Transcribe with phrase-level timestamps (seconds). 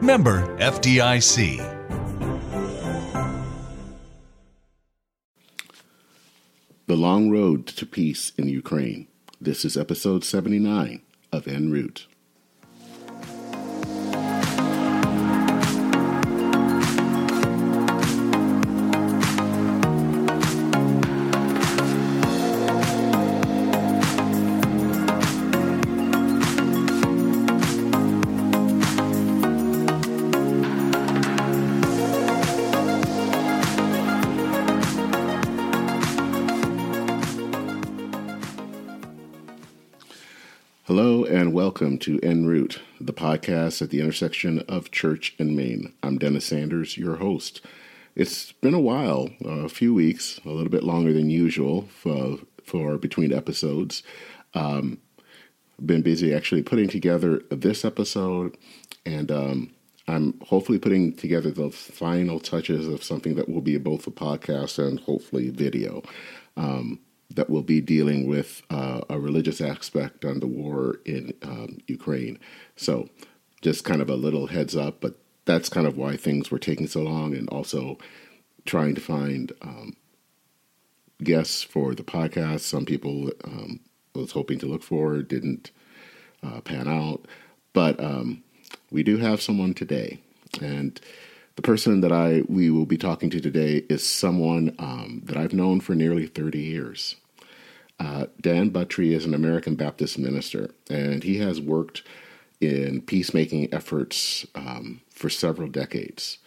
[0.00, 1.58] Member FDIC.
[6.86, 9.08] The Long Road to Peace in Ukraine.
[9.40, 11.02] This is episode 79
[11.32, 12.06] of En route.
[41.68, 45.92] Welcome to En route, the podcast at the intersection of church and Main.
[46.02, 47.60] I'm Dennis Sanders, your host.
[48.16, 52.96] It's been a while, a few weeks, a little bit longer than usual for, for
[52.96, 54.02] between episodes.
[54.54, 54.96] Um,
[55.84, 58.56] been busy actually putting together this episode,
[59.04, 59.74] and um,
[60.06, 64.78] I'm hopefully putting together the final touches of something that will be both a podcast
[64.78, 66.02] and hopefully video.
[66.56, 71.78] Um, that will be dealing with uh, a religious aspect on the war in um,
[71.86, 72.38] Ukraine.
[72.76, 73.08] So,
[73.60, 76.86] just kind of a little heads up, but that's kind of why things were taking
[76.86, 77.98] so long, and also
[78.64, 79.96] trying to find um,
[81.22, 82.60] guests for the podcast.
[82.60, 83.80] Some people um,
[84.14, 85.70] was hoping to look for didn't
[86.42, 87.26] uh, pan out,
[87.72, 88.42] but um,
[88.90, 90.20] we do have someone today,
[90.60, 91.00] and
[91.58, 95.52] the person that I we will be talking to today is someone um, that I've
[95.52, 97.16] known for nearly 30 years.
[97.98, 102.04] Uh, Dan Buttry is an American Baptist minister, and he has worked
[102.60, 106.38] in peacemaking efforts um, for several decades.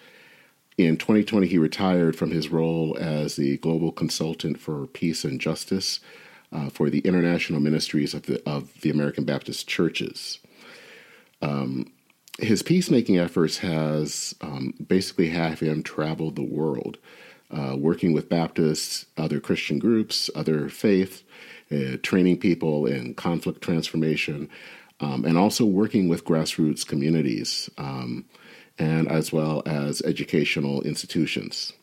[0.78, 6.00] In 2020, he retired from his role as the global consultant for peace and justice
[6.54, 10.40] uh, for the international ministries of the of the American Baptist churches.
[11.42, 11.92] Um,
[12.42, 16.98] his peacemaking efforts has um, basically have him travel the world,
[17.52, 21.24] uh, working with Baptists, other Christian groups, other faith,
[21.72, 24.50] uh, training people in conflict transformation,
[25.00, 28.26] um, and also working with grassroots communities, um,
[28.80, 31.74] and as well as educational institutions.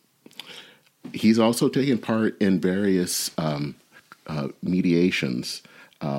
[1.12, 3.76] He's also taken part in various um,
[4.26, 5.62] uh, mediations,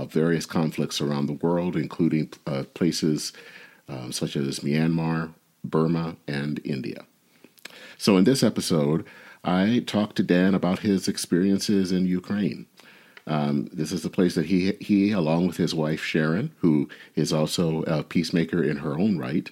[0.07, 3.33] various conflicts around the world, including uh, places
[3.89, 5.33] um, such as Myanmar,
[5.63, 7.05] Burma, and India.
[7.97, 9.05] So, in this episode,
[9.43, 12.65] I talked to Dan about his experiences in Ukraine.
[13.27, 17.31] Um, this is the place that he, he, along with his wife Sharon, who is
[17.31, 19.49] also a peacemaker in her own right,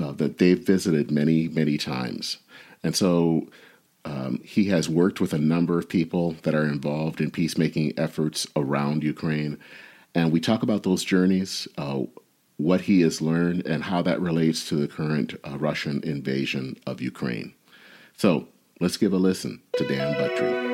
[0.00, 2.38] uh, that they've visited many, many times.
[2.82, 3.48] And so
[4.04, 8.46] um, he has worked with a number of people that are involved in peacemaking efforts
[8.54, 9.58] around Ukraine.
[10.14, 12.02] And we talk about those journeys, uh,
[12.56, 17.00] what he has learned, and how that relates to the current uh, Russian invasion of
[17.00, 17.54] Ukraine.
[18.16, 18.48] So
[18.80, 20.65] let's give a listen to Dan Buttry.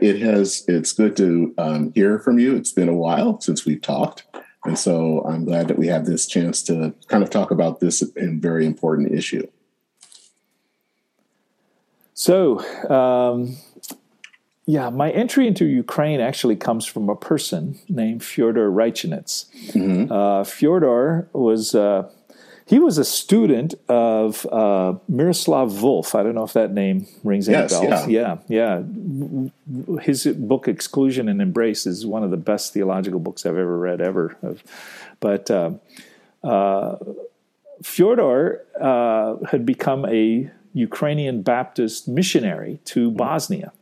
[0.00, 0.64] It has.
[0.68, 2.56] It's good to um, hear from you.
[2.56, 4.24] It's been a while since we've talked,
[4.64, 8.02] and so I'm glad that we have this chance to kind of talk about this
[8.16, 9.46] very important issue.
[12.14, 12.58] So,
[12.90, 13.56] um,
[14.66, 19.46] yeah, my entry into Ukraine actually comes from a person named Fyodor Raychynets.
[19.70, 20.12] Mm-hmm.
[20.12, 22.10] Uh, Fyodor was uh,
[22.68, 26.14] he was a student of uh, Miroslav Volf.
[26.14, 28.08] I don't know if that name rings yes, any bells.
[28.08, 28.36] Yeah.
[28.46, 28.82] yeah,
[29.96, 30.00] yeah.
[30.02, 34.02] His book Exclusion and Embrace is one of the best theological books I've ever read
[34.02, 34.36] ever.
[35.18, 35.70] But uh,
[36.44, 36.96] uh,
[37.82, 43.72] Fyodor uh, had become a Ukrainian Baptist missionary to Bosnia.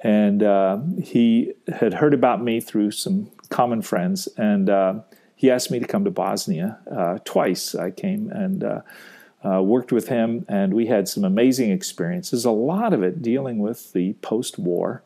[0.00, 4.28] And uh, he had heard about me through some common friends.
[4.38, 5.00] And uh,
[5.36, 7.74] he asked me to come to Bosnia uh, twice.
[7.74, 8.80] I came and uh,
[9.44, 12.44] uh, worked with him, and we had some amazing experiences.
[12.44, 15.02] A lot of it dealing with the post-war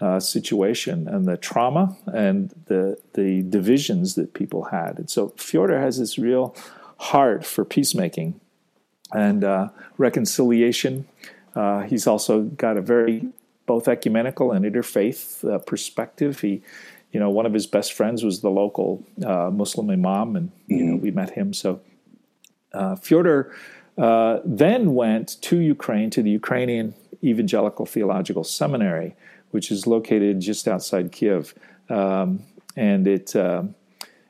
[0.00, 4.98] uh, situation and the trauma and the the divisions that people had.
[4.98, 6.54] And so Fyodor has this real
[6.98, 8.40] heart for peacemaking
[9.12, 11.06] and uh, reconciliation.
[11.54, 13.28] Uh, he's also got a very
[13.66, 16.40] both ecumenical and interfaith perspective.
[16.40, 16.60] He,
[17.14, 20.76] you know, one of his best friends was the local uh, Muslim imam, and you
[20.76, 20.90] mm-hmm.
[20.90, 21.54] know we met him.
[21.54, 21.80] So
[22.74, 23.54] uh, Fyodor
[24.44, 29.14] then went to Ukraine to the Ukrainian Evangelical Theological Seminary
[29.54, 31.54] which is located just outside Kiev.
[31.88, 32.42] Um,
[32.76, 33.62] and it uh,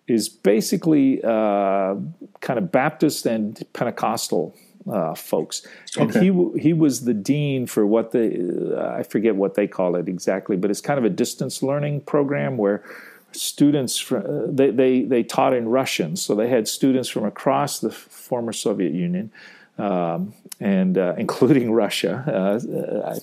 [0.07, 1.95] is basically uh,
[2.43, 4.55] kind of Baptist and Pentecostal
[4.91, 5.67] uh, folks.
[5.99, 6.31] And okay.
[6.31, 8.41] he he was the dean for what they
[8.79, 12.57] I forget what they call it exactly, but it's kind of a distance learning program
[12.57, 12.85] where
[13.33, 17.91] students from, they, they they taught in Russian, so they had students from across the
[17.91, 19.33] former Soviet Union
[19.79, 23.19] um, and uh, including Russia, uh,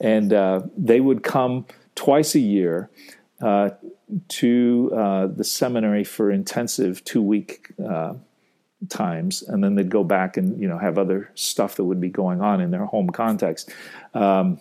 [0.00, 2.90] and uh, they would come twice a year
[3.40, 3.70] uh,
[4.28, 7.72] to uh, the seminary for intensive two week
[8.88, 12.08] times, and then they'd go back and you know have other stuff that would be
[12.08, 13.70] going on in their home context.
[14.14, 14.58] Um,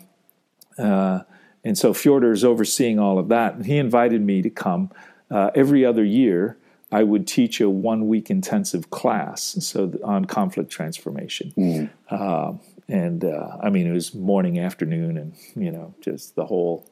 [1.64, 4.92] and so Fyodor is overseeing all of that, and he invited me to come
[5.32, 6.58] every other year
[6.92, 11.54] I would teach a one week intensive class so on conflict transformation.
[11.58, 11.90] Mm.
[12.10, 12.54] Uh,
[12.88, 16.86] and uh, I mean, it was morning, afternoon, and you know, just the whole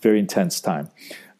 [0.00, 0.88] very intense time.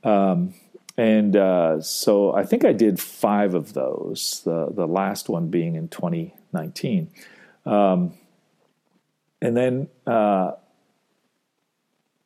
[0.05, 0.55] Um,
[0.97, 4.43] and uh, so I think I did five of those.
[4.45, 7.11] The the last one being in 2019,
[7.65, 8.15] um,
[9.41, 10.53] and then uh,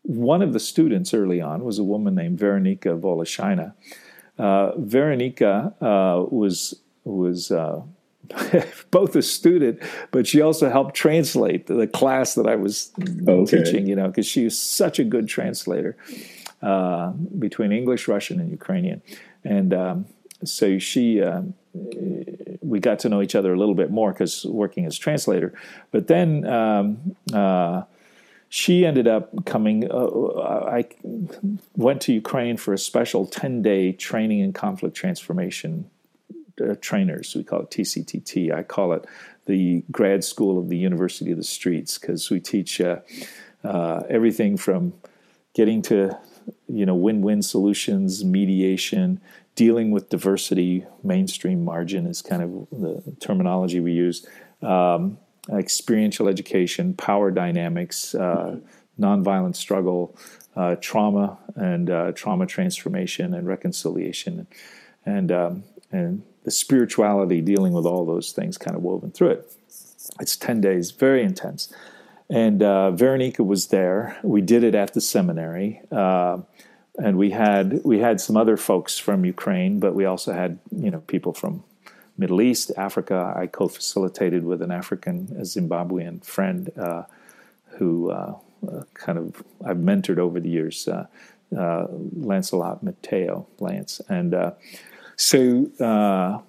[0.03, 3.75] one of the students early on was a woman named Veronika Voloshyna
[4.41, 6.75] uh, Veronika uh, was
[7.05, 7.83] was uh,
[8.91, 9.81] both a student,
[10.13, 12.91] but she also helped translate the, class that I was
[13.29, 13.63] okay.
[13.63, 13.87] teaching.
[13.87, 15.95] You know, because she was such a good translator
[16.63, 19.03] uh, between English, Russian, and Ukrainian,
[19.45, 20.07] and um,
[20.45, 21.23] so she.
[21.23, 21.55] Um,
[22.63, 25.55] we got to know each other a little bit more because working as translator,
[25.93, 27.83] but then um, uh,
[28.51, 29.89] she ended up coming.
[29.89, 30.85] Uh, I
[31.77, 35.89] went to Ukraine for a special 10 day training in conflict transformation
[36.61, 37.35] uh, trainers.
[37.37, 38.53] We call it TCTT.
[38.53, 39.07] I call it
[39.47, 42.99] the grad school of the University of the Streets because we teach uh,
[43.63, 44.95] uh, everything from
[45.55, 46.19] getting to
[46.69, 49.21] you know win-win solutions, mediation,
[49.55, 50.85] dealing with diversity.
[51.03, 54.27] Mainstream margin is kind of the terminology we use.
[54.63, 55.19] Um,
[55.53, 58.57] experiential education, power dynamics, uh,
[58.99, 60.17] nonviolent struggle,
[60.57, 64.47] uh, trauma and uh, trauma transformation and reconciliation,
[65.07, 69.53] and um, and the spirituality dealing with all those things kind of woven through it.
[70.21, 71.73] It's ten days, very intense.
[72.31, 74.17] And uh, Veronika was there.
[74.23, 76.39] We did it at the seminary, uh,
[76.97, 80.93] and we had we had some other folks from Ukraine, but we also had you
[80.93, 81.65] know people from
[82.17, 83.35] Middle East, Africa.
[83.37, 87.03] I co-facilitated with an African Zimbabwean friend uh,
[87.79, 88.35] who uh,
[88.95, 91.07] kind of I've mentored over the years, uh,
[91.57, 94.55] uh, Lancelot Muteyo Lance, and
[95.17, 96.45] so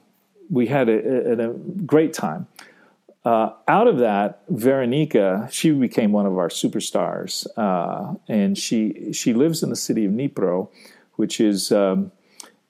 [0.51, 1.54] we had a, a, a,
[1.86, 2.45] great time.
[3.24, 7.46] Out of that, Veronika, she became one of our superstars,
[8.28, 10.70] and she she lives in the city of Dnipro,
[11.16, 12.12] which is um,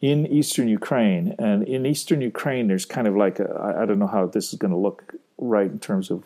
[0.01, 1.36] in eastern Ukraine.
[1.39, 4.60] And in eastern Ukraine, there's kind of like a, I don't know how this is
[4.60, 6.24] going to look right in terms of,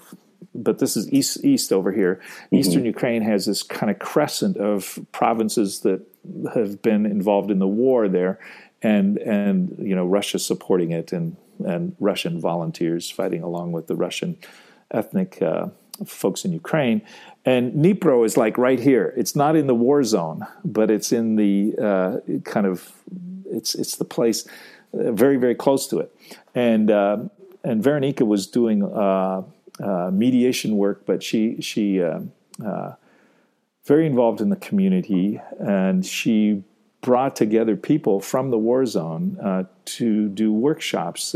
[0.55, 2.15] but this is east east over here.
[2.15, 2.55] Mm-hmm.
[2.55, 6.01] Eastern Ukraine has this kind of crescent of provinces that
[6.53, 8.39] have been involved in the war there,
[8.82, 13.95] and and you know Russia supporting it, and and Russian volunteers fighting along with the
[13.95, 14.38] Russian
[14.91, 15.41] ethnic.
[15.41, 15.67] Uh,
[16.05, 17.01] folks in Ukraine.
[17.45, 19.13] And Dnipro is like right here.
[19.15, 22.91] It's not in the war zone, but it's in the uh, kind of
[23.45, 24.47] it's it's the place
[24.93, 26.13] uh, very very close to it,
[26.53, 27.17] and uh,
[27.63, 29.43] and Veronika was doing uh,
[29.81, 32.01] uh mediation work, but she she
[33.85, 36.63] very involved in the community, and she
[37.05, 41.35] brought together people from the war zone to do workshops,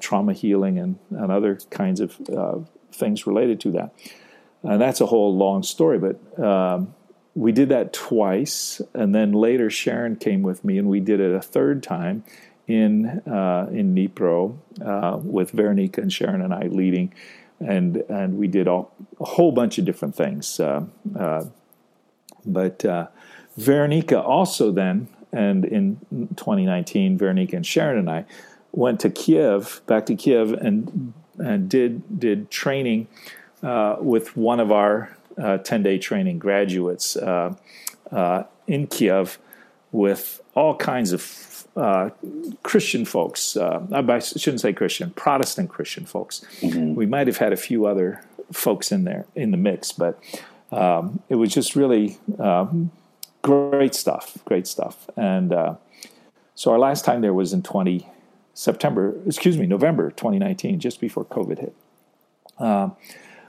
[0.00, 3.94] trauma healing, and and other kinds of things related to that.
[4.62, 6.94] And that's a whole long story, but um,
[7.34, 11.32] we did that twice, and then later Sharon came with me, and we did it
[11.32, 12.24] a third time
[12.66, 17.14] in uh, in Dnipro uh, with Veronika and Sharon and I leading,
[17.60, 20.58] and and we did all, a whole bunch of different things.
[20.58, 20.84] Uh,
[21.18, 21.44] uh
[22.44, 22.84] but
[23.58, 25.98] uh, Veronika also then, and in
[26.36, 28.24] 2019, Veronika and Sharon and I
[28.72, 33.06] went to Kiev, back to Kiev, and and did did training
[33.62, 37.54] uh, with one of our uh, 10 day training graduates, uh,
[38.10, 39.38] uh, in Kiev
[39.92, 42.10] with all kinds of uh,
[42.62, 43.56] Christian folks.
[43.56, 46.44] Uh, I shouldn't say Christian, Protestant Christian folks.
[46.60, 46.94] Mm-hmm.
[46.94, 48.22] We might have had a few other
[48.52, 50.22] folks in there in the mix, but
[50.72, 52.90] um, it was just really um,
[53.42, 54.38] great stuff.
[54.44, 55.08] Great stuff.
[55.16, 55.74] And uh,
[56.54, 58.08] so our last time there was in 20
[58.54, 61.74] September, excuse me, November 2019, just before COVID hit.
[62.58, 62.90] Uh,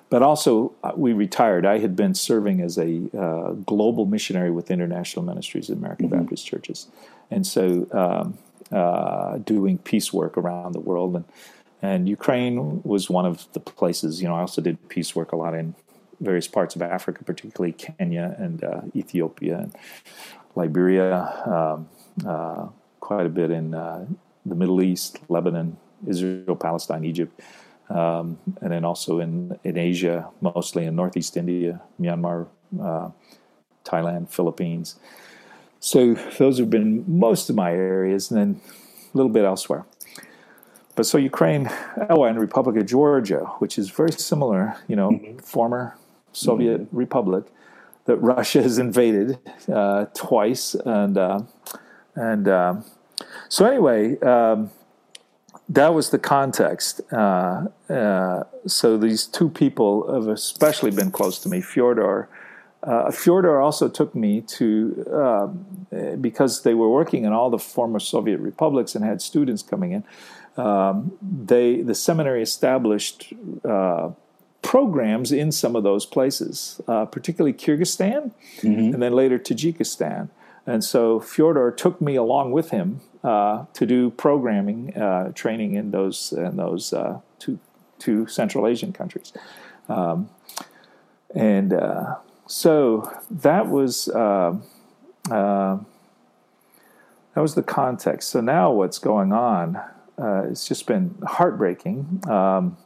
[0.10, 1.66] but also, uh, we retired.
[1.66, 6.20] I had been serving as a uh, global missionary with International Ministries of American mm-hmm.
[6.20, 6.88] Baptist Churches,
[7.30, 8.38] and so um,
[8.76, 11.16] uh, doing peace work around the world.
[11.16, 11.26] And
[11.82, 14.22] and Ukraine was one of the places.
[14.22, 15.76] You know, I also did peace work a lot in
[16.20, 19.76] various parts of Africa, particularly Kenya and uh, Ethiopia and
[20.56, 21.16] Liberia.
[21.46, 21.90] Um,
[22.28, 22.68] uh,
[23.00, 24.06] quite a bit in uh,
[24.46, 27.40] the Middle East, Lebanon, Israel, Palestine, Egypt
[27.90, 32.48] um, and then also in, in Asia, mostly in Northeast India, Myanmar,
[32.82, 33.10] uh,
[33.84, 34.96] Thailand, Philippines.
[35.80, 38.62] So those have been most of my areas, and then
[39.14, 39.86] a little bit elsewhere.
[40.96, 41.70] But so Ukraine,
[42.10, 45.38] oh, and Republic of Georgia, which is very similar, you know, mm-hmm.
[45.38, 45.96] former
[46.32, 46.98] Soviet mm-hmm.
[46.98, 47.46] republic
[48.06, 49.38] that Russia has invaded
[49.72, 51.42] uh, twice, and uh,
[52.16, 52.86] and um,
[53.48, 54.20] so anyway.
[54.20, 54.72] Um,
[55.72, 57.00] that was the context.
[57.14, 61.62] Uh, uh, so these two people have especially been close to me.
[61.62, 62.28] Fyodor,
[62.82, 65.88] uh, Fyodor also took me to um,
[66.22, 70.04] because they were working in all the former Soviet republics and had students coming in.
[70.58, 73.34] Um, they the seminary established
[73.64, 74.10] uh,
[74.70, 78.94] programs in some of those places, uh, particularly Kyrgyzstan, mm-hmm.
[78.94, 80.30] and then later Tajikistan.
[80.68, 85.90] And so Fyodor took me along with him uh, to do programming uh, training in
[85.90, 87.58] those in those uh, two
[87.98, 89.34] two Central Asian countries,
[89.88, 90.30] um,
[91.34, 94.56] and uh, so that was uh,
[95.32, 95.80] uh,
[97.34, 98.30] that was the context.
[98.30, 99.82] So now what's going on?
[100.52, 102.22] it's just been heartbreaking.
[102.30, 102.78] Um,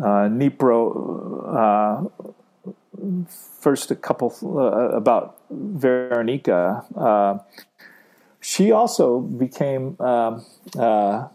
[0.00, 1.60] Dnipro
[3.60, 6.84] first a couple uh, about Veronika.
[6.96, 7.38] Uh,
[8.40, 10.44] she also became um,
[10.78, 11.28] uh,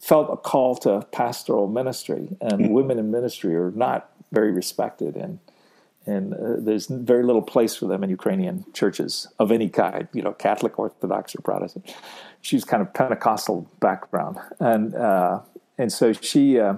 [0.00, 2.72] felt a call to pastoral ministry, and mm-hmm.
[2.72, 5.38] women in ministry are not very respected, and
[6.06, 10.20] and uh, there's very little place for them in Ukrainian churches of any kind, you
[10.20, 11.94] know, Catholic, Orthodox, or Protestant.
[12.42, 15.40] She's kind of Pentecostal background, and uh,
[15.78, 16.74] and so she uh,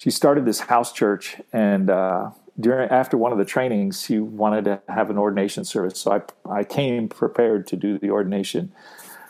[0.00, 4.64] she started this house church, and uh, during after one of the trainings, she wanted
[4.64, 6.00] to have an ordination service.
[6.00, 6.20] So I
[6.60, 8.72] I came prepared to do the ordination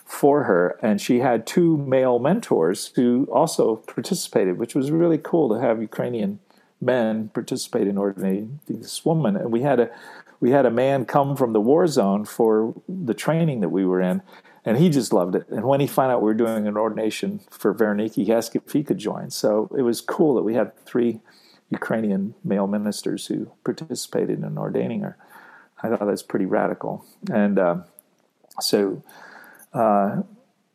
[0.05, 5.49] for her, and she had two male mentors who also participated, which was really cool
[5.49, 6.39] to have Ukrainian
[6.81, 9.35] men participate in ordinating this woman.
[9.35, 9.91] And we had a
[10.39, 14.01] we had a man come from the war zone for the training that we were
[14.01, 14.23] in,
[14.65, 15.49] and he just loved it.
[15.49, 18.73] And when he found out we were doing an ordination for Veronika, he asked if
[18.73, 19.31] he could join.
[19.31, 21.21] So it was cool that we had three
[21.71, 25.17] Ukrainian male ministers who participated in ordaining her.
[25.83, 27.05] I thought that's pretty radical.
[27.33, 27.77] And uh,
[28.61, 29.03] so,
[29.73, 30.23] uh,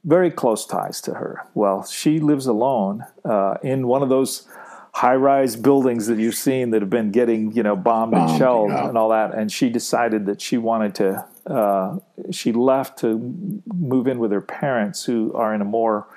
[0.04, 1.46] very close ties to her.
[1.56, 4.48] Well, she lives alone uh, in one of those
[4.94, 8.70] high-rise buildings that you've seen that have been getting, you know, bombed, bombed and shelled
[8.70, 8.88] yeah.
[8.88, 9.34] and all that.
[9.34, 11.26] And she decided that she wanted to.
[11.46, 12.00] Uh,
[12.32, 16.08] she left to move in with her parents, who are in a more,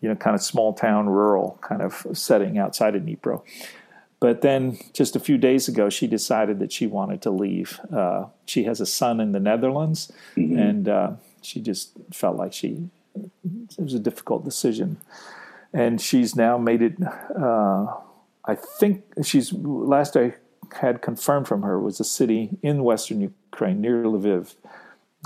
[0.00, 3.42] you know, kind of small town, rural kind of setting outside of Dnipro.
[4.20, 7.80] But then just a few days ago, she decided that she wanted to leave.
[7.92, 10.58] Uh, she has a son in the Netherlands, mm-hmm.
[10.58, 14.98] and uh, she just felt like she it was a difficult decision.
[15.72, 16.96] And she's now made it.
[17.36, 17.86] Uh,
[18.44, 20.34] I think she's last I
[20.74, 24.54] had confirmed from her was a city in western Ukraine near Lviv.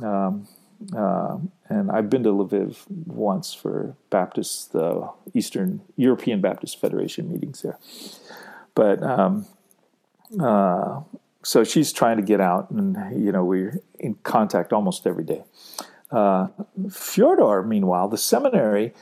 [0.03, 0.49] Um,
[0.97, 7.63] uh, and I've been to Lviv once for Baptist, the Eastern European Baptist Federation meetings
[7.63, 7.79] there.
[8.75, 9.47] But um,
[10.41, 11.01] uh,
[11.45, 15.45] so she's trying to get out, and you know we're in contact almost every day.
[16.11, 16.49] Uh,
[16.91, 18.93] Fyodor, meanwhile, the seminary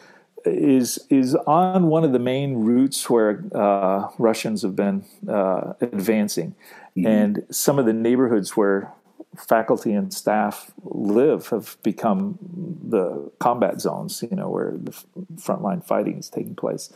[0.44, 6.54] is is on one of the main routes where uh, Russians have been uh, advancing,
[6.96, 7.06] mm-hmm.
[7.06, 8.92] and some of the neighborhoods where
[9.36, 12.38] faculty and staff live have become
[12.82, 14.22] the combat zones.
[14.28, 14.92] You know where the
[15.36, 16.92] frontline fighting is taking place.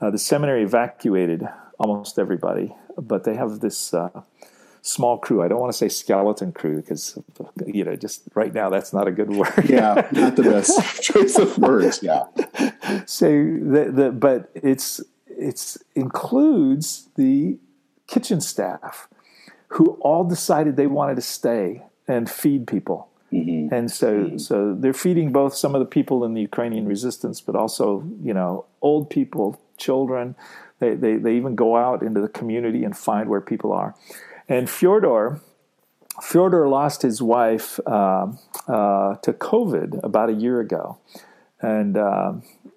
[0.00, 4.22] Uh, the seminary evacuated almost everybody, but they have this uh,
[4.82, 5.42] small crew.
[5.42, 7.18] I don't want to say skeleton crew because
[7.66, 9.68] you know, just right now that's not a good word.
[9.68, 12.00] yeah, not the best choice of words.
[12.02, 12.24] Yeah.
[13.06, 17.58] So the, the but it's it's includes the
[18.06, 19.08] kitchen staff
[19.68, 23.08] who all decided they wanted to stay and feed people.
[23.32, 23.74] Mm-hmm.
[23.74, 24.38] And so, mm-hmm.
[24.38, 28.32] so they're feeding both some of the people in the Ukrainian resistance, but also, you
[28.32, 30.34] know, old people, children.
[30.78, 33.94] They, they, they even go out into the community and find where people are.
[34.48, 35.40] And Fyodor,
[36.22, 38.28] Fyodor lost his wife uh,
[38.66, 40.98] uh, to COVID about a year ago,
[41.60, 42.32] and uh,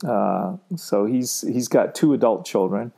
[0.06, 2.92] uh so he's he's got two adult children.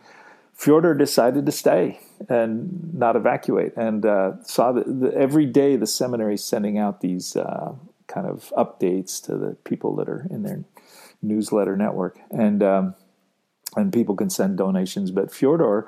[0.53, 1.99] Fyodor decided to stay
[2.29, 7.35] and not evacuate, and uh, saw that every day the seminary is sending out these
[7.35, 7.73] uh,
[8.07, 10.63] kind of updates to the people that are in their
[11.21, 12.95] newsletter network, and um,
[13.75, 15.11] and people can send donations.
[15.11, 15.87] But Fyodor,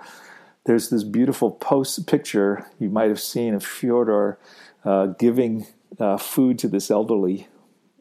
[0.66, 4.40] there's this beautiful post picture you might have seen of Fyodor
[4.84, 5.68] uh, giving
[6.20, 7.48] food to this elderly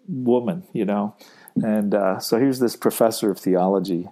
[0.08, 1.14] woman, you know,
[1.56, 4.08] and uh, so here's this professor of theology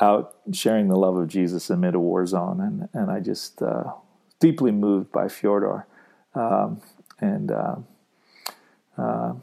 [0.00, 3.92] out sharing the love of Jesus amid a war zone, and and I just uh,
[4.40, 5.86] deeply moved by Fyodor,
[6.34, 6.80] um,
[7.20, 7.76] and uh,
[8.98, 9.34] uh,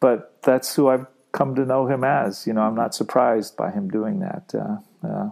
[0.00, 2.46] but that's who I've come to know him as.
[2.46, 4.54] You know, I'm not surprised by him doing that.
[4.54, 5.30] Uh, uh,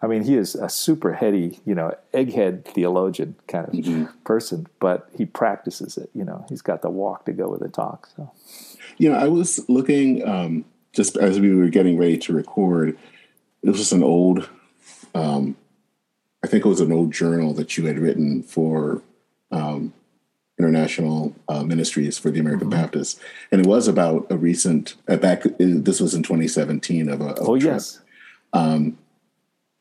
[0.00, 4.04] I mean, he is a super heady, you know, egghead theologian kind of mm-hmm.
[4.24, 6.10] person, but he practices it.
[6.14, 8.08] You know, he's got the walk to go with the talk.
[8.16, 8.30] So,
[8.96, 12.96] you know, I was looking um, just as we were getting ready to record
[13.62, 14.48] it was just an old,
[15.14, 15.56] um,
[16.44, 19.02] I think it was an old journal that you had written for
[19.50, 19.92] um,
[20.58, 22.80] International uh, Ministries for the American mm-hmm.
[22.80, 25.44] Baptists, and it was about a recent uh, back.
[25.46, 28.00] Uh, this was in 2017 of a, oh yes,
[28.52, 28.96] um,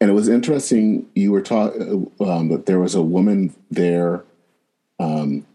[0.01, 1.07] and it was interesting.
[1.15, 4.23] You were talking, uh, um, but there was a woman there.
[4.99, 5.45] Um,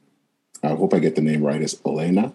[0.62, 1.60] I hope I get the name right.
[1.60, 2.32] Is Elena?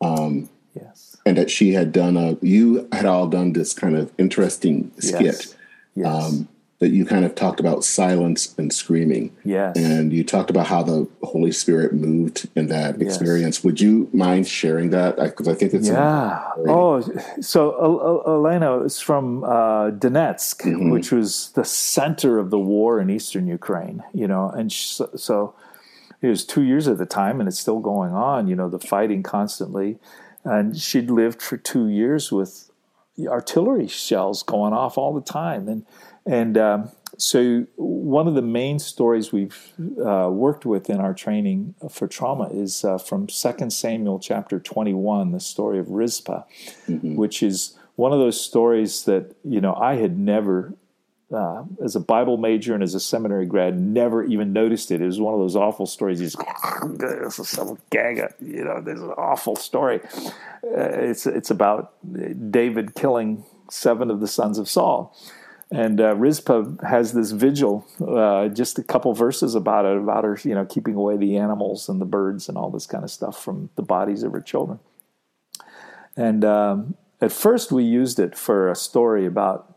[0.00, 4.12] Um, yes and that she had done a you had all done this kind of
[4.18, 5.56] interesting skit yes.
[5.94, 6.06] Yes.
[6.06, 6.48] Um,
[6.78, 10.82] that you kind of talked about silence and screaming yes and you talked about how
[10.82, 13.64] the holy spirit moved in that experience yes.
[13.64, 17.02] would you mind sharing that because I, think it's yeah oh
[17.40, 20.90] so elena is from uh, donetsk mm-hmm.
[20.90, 25.54] which was the center of the war in eastern ukraine you know and so, so
[26.22, 28.78] it was two years at the time and it's still going on you know the
[28.78, 29.98] fighting constantly
[30.44, 32.70] and she'd lived for two years with
[33.28, 35.86] artillery shells going off all the time, and
[36.26, 39.72] and um, so one of the main stories we've
[40.04, 45.32] uh, worked with in our training for trauma is uh, from 2 Samuel chapter 21,
[45.32, 46.42] the story of Rizpah,
[46.86, 47.16] mm-hmm.
[47.16, 50.74] which is one of those stories that you know I had never
[51.32, 55.00] uh, as a Bible major and as a seminary grad, never even noticed it.
[55.00, 56.18] It was one of those awful stories.
[56.18, 56.36] He's
[56.98, 60.00] this is some gag, you know, this is an awful story.
[60.64, 61.94] Uh, it's it's about
[62.50, 65.16] David killing seven of the sons of Saul,
[65.70, 70.38] and uh, Rizpah has this vigil, uh, just a couple verses about it, about her,
[70.42, 73.40] you know, keeping away the animals and the birds and all this kind of stuff
[73.40, 74.80] from the bodies of her children.
[76.16, 79.69] And um, at first, we used it for a story about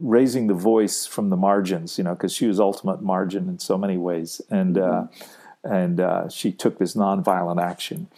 [0.00, 3.76] raising the voice from the margins, you know, because she was ultimate margin in so
[3.76, 5.70] many ways, and uh, mm-hmm.
[5.70, 8.08] uh, and uh, she took this nonviolent action.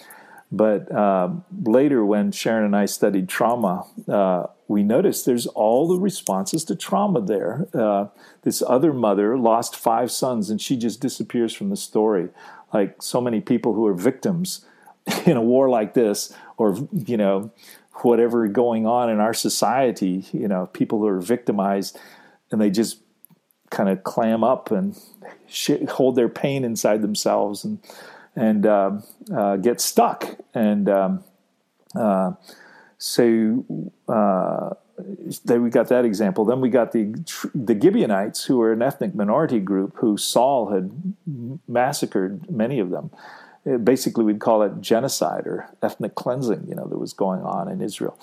[0.53, 5.99] But um, later, when Sharon and I studied trauma, uh, we noticed there's all the
[5.99, 7.69] responses to trauma there.
[7.73, 8.07] Uh,
[8.43, 12.31] this other mother lost five sons, and she just disappears from the story,
[12.73, 14.65] like so many people who are victims
[15.27, 17.53] in a war like this, or you know
[18.03, 21.99] whatever going on in our society, you know, people who are victimized
[22.51, 22.99] and they just
[23.71, 24.99] kind of clam up and
[25.89, 27.79] hold their pain inside themselves and
[28.37, 28.93] and uh,
[29.35, 30.39] uh, get stuck.
[30.55, 31.25] And um,
[31.95, 32.33] uh,
[32.97, 33.65] so
[34.09, 34.71] uh,
[35.45, 36.45] then we got that example.
[36.45, 37.13] Then we got the
[37.55, 40.91] the Gibeonites, who were an ethnic minority group who Saul had
[41.69, 43.11] massacred many of them
[43.65, 47.81] basically we'd call it genocide or ethnic cleansing, you know, that was going on in
[47.81, 48.19] Israel.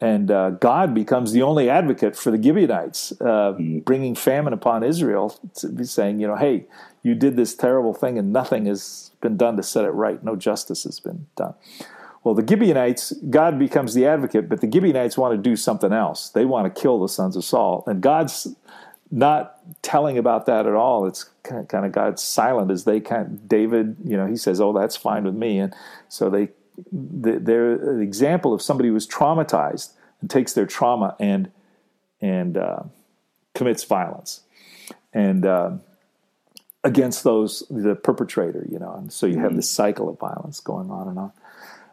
[0.00, 3.84] And uh, God becomes the only advocate for the Gibeonites, uh, mm.
[3.84, 6.64] bringing famine upon Israel, to be saying, you know, hey,
[7.02, 10.22] you did this terrible thing and nothing has been done to set it right.
[10.24, 11.54] No justice has been done.
[12.24, 16.30] Well, the Gibeonites, God becomes the advocate, but the Gibeonites want to do something else.
[16.30, 17.84] They want to kill the sons of Saul.
[17.86, 18.54] And God's
[19.10, 21.06] not telling about that at all.
[21.06, 24.36] It's kind of, kind of God's silent as they kind of, David, you know, he
[24.36, 25.74] says, "Oh, that's fine with me," and
[26.08, 26.48] so they
[26.92, 31.50] they're an example of somebody who was traumatized and takes their trauma and
[32.20, 32.82] and uh,
[33.54, 34.42] commits violence
[35.12, 35.72] and uh,
[36.84, 39.56] against those the perpetrator, you know, and so you have mm-hmm.
[39.56, 41.32] this cycle of violence going on and on.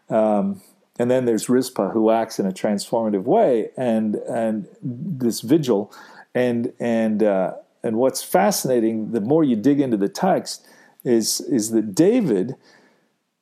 [0.10, 0.62] Um,
[1.00, 5.94] and then there's Rizpah who acts in a transformative way, and and this vigil
[6.38, 10.68] and and uh, and what's fascinating, the more you dig into the text,
[11.04, 12.56] is is that David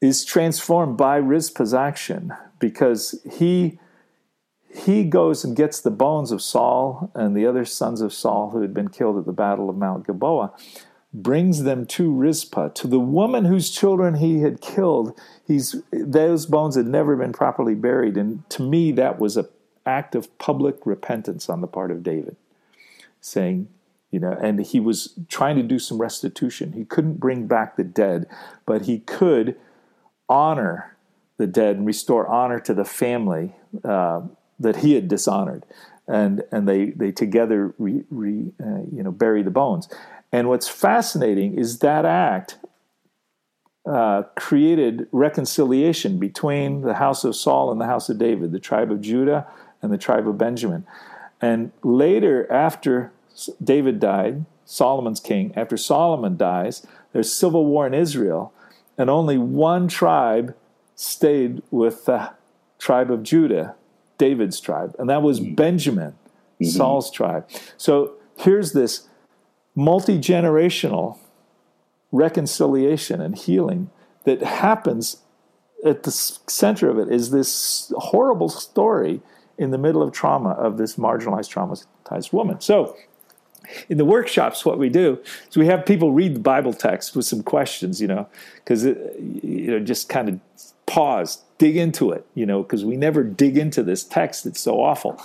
[0.01, 3.79] is transformed by Rizpah's action because he
[4.73, 8.61] he goes and gets the bones of Saul and the other sons of Saul who
[8.61, 10.53] had been killed at the battle of Mount Gilboa,
[11.13, 15.19] brings them to Rizpah, to the woman whose children he had killed.
[15.45, 19.47] He's those bones had never been properly buried, and to me that was an
[19.85, 22.37] act of public repentance on the part of David,
[23.25, 23.67] saying,
[24.11, 26.73] you know, and he was trying to do some restitution.
[26.73, 28.27] He couldn't bring back the dead,
[28.65, 29.55] but he could
[30.29, 30.95] honor
[31.37, 34.21] the dead and restore honor to the family uh,
[34.59, 35.65] that he had dishonored,
[36.07, 39.89] and and they they together re, re, uh, you know bury the bones.
[40.31, 42.57] And what's fascinating is that act
[43.85, 48.91] uh, created reconciliation between the house of Saul and the house of David, the tribe
[48.91, 49.47] of Judah
[49.81, 50.85] and the tribe of Benjamin.
[51.41, 53.11] And later, after
[53.63, 58.53] David died, Solomon's king, after Solomon dies, there's civil war in Israel,
[58.97, 60.55] and only one tribe
[60.95, 62.31] stayed with the
[62.79, 63.75] tribe of Judah,
[64.17, 65.55] David's tribe, and that was mm-hmm.
[65.55, 66.65] Benjamin, mm-hmm.
[66.65, 67.47] Saul's tribe.
[67.77, 69.07] So here's this
[69.75, 71.17] multi generational
[72.11, 73.89] reconciliation and healing
[74.23, 75.17] that happens
[75.85, 79.21] at the center of it is this horrible story
[79.57, 82.59] in the middle of trauma of this marginalized, traumatized woman.
[82.59, 82.95] So,
[83.89, 87.25] in the workshops, what we do is we have people read the Bible text with
[87.25, 90.39] some questions, you know, because you know just kind of
[90.85, 94.45] pause, dig into it, you know, because we never dig into this text.
[94.45, 95.21] It's so awful.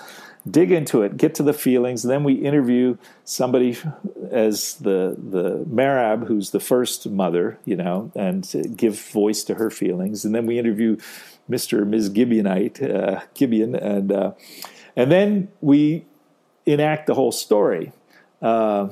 [0.50, 2.02] Dig into it, get to the feelings.
[2.02, 3.76] Then we interview somebody
[4.30, 9.68] as the the Merab, who's the first mother, you know, and give voice to her
[9.68, 10.24] feelings.
[10.24, 10.96] And then we interview
[11.50, 11.86] Mr.
[11.86, 12.08] Ms.
[12.10, 14.32] Gibeonite, uh, Gibeon, and uh,
[14.96, 16.06] and then we
[16.64, 17.92] enact the whole story.
[18.42, 18.88] Uh,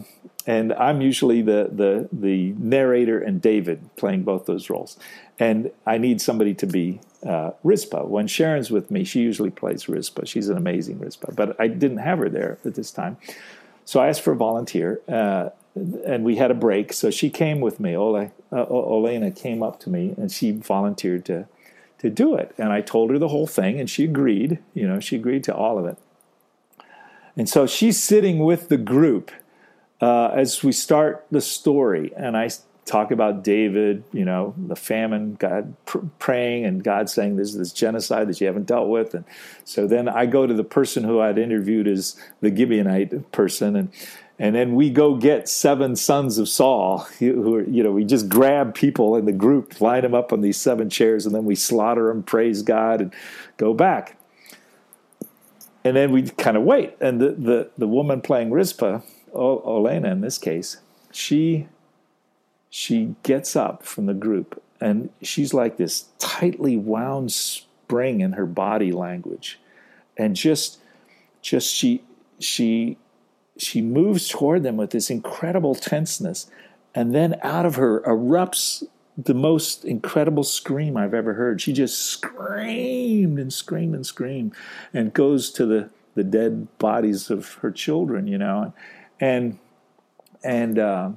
[0.47, 4.99] and I'm usually the the the narrator and David playing both those roles.
[5.39, 7.53] And I need somebody to be uh.
[7.63, 10.27] When Sharon's with me, she usually plays Rizpah.
[10.27, 13.17] She's an amazing Rizpah, but I didn't have her there at this time.
[13.85, 16.93] So I asked for a volunteer, uh, and we had a break.
[16.93, 17.97] So she came with me.
[17.97, 21.47] Ola, uh, Olena came up to me, and she volunteered to
[21.99, 22.55] to do it.
[22.59, 24.59] And I told her the whole thing, and she agreed.
[24.75, 25.99] You know, she agreed to all of it.
[27.39, 29.31] And so she's sitting with the group
[30.01, 32.51] uh, as we start the story, and I
[32.85, 37.73] talk about David, you know, the famine, God pr- praying, and God saying there's this
[37.73, 39.15] genocide that you haven't dealt with.
[39.15, 39.25] And
[39.65, 43.93] so then I go to the person who I'd interviewed as the Gibeonite person, and
[44.41, 48.29] and then we go get seven sons of Saul, who are, you know, we just
[48.29, 51.57] grab people in the group, line them up on these seven chairs, and then we
[51.57, 53.15] slaughter them, praise God, and
[53.57, 54.18] go back.
[55.85, 56.97] And then we kind of wait.
[57.01, 59.01] And the, the, the woman playing Rizpah,
[59.33, 60.79] Olena in this case,
[61.13, 61.69] she
[62.71, 68.47] she gets up from the group and she's like this tightly wound spring in her
[68.47, 69.59] body language
[70.17, 70.79] and just
[71.41, 72.03] just she
[72.39, 72.97] she
[73.57, 76.51] she moves toward them with this incredible tenseness
[76.95, 78.85] and then out of her erupts
[79.19, 81.61] the most incredible scream I've ever heard.
[81.61, 84.55] She just screamed and screamed and screamed
[84.95, 88.73] and goes to the, the dead bodies of her children, you know.
[89.19, 89.59] And
[90.45, 91.11] and uh,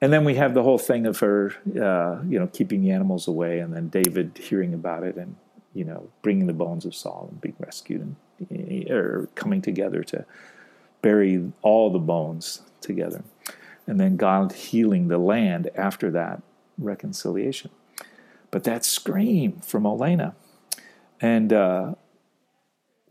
[0.00, 3.28] and then we have the whole thing of her, uh, you know, keeping the animals
[3.28, 5.36] away, and then David hearing about it, and
[5.74, 8.00] you know, bringing the bones of Saul and being rescued,
[8.50, 10.24] and or coming together to
[11.02, 13.22] bury all the bones together,
[13.86, 16.42] and then God healing the land after that
[16.78, 17.70] reconciliation.
[18.50, 20.34] But that scream from Olena,
[21.20, 21.94] and uh,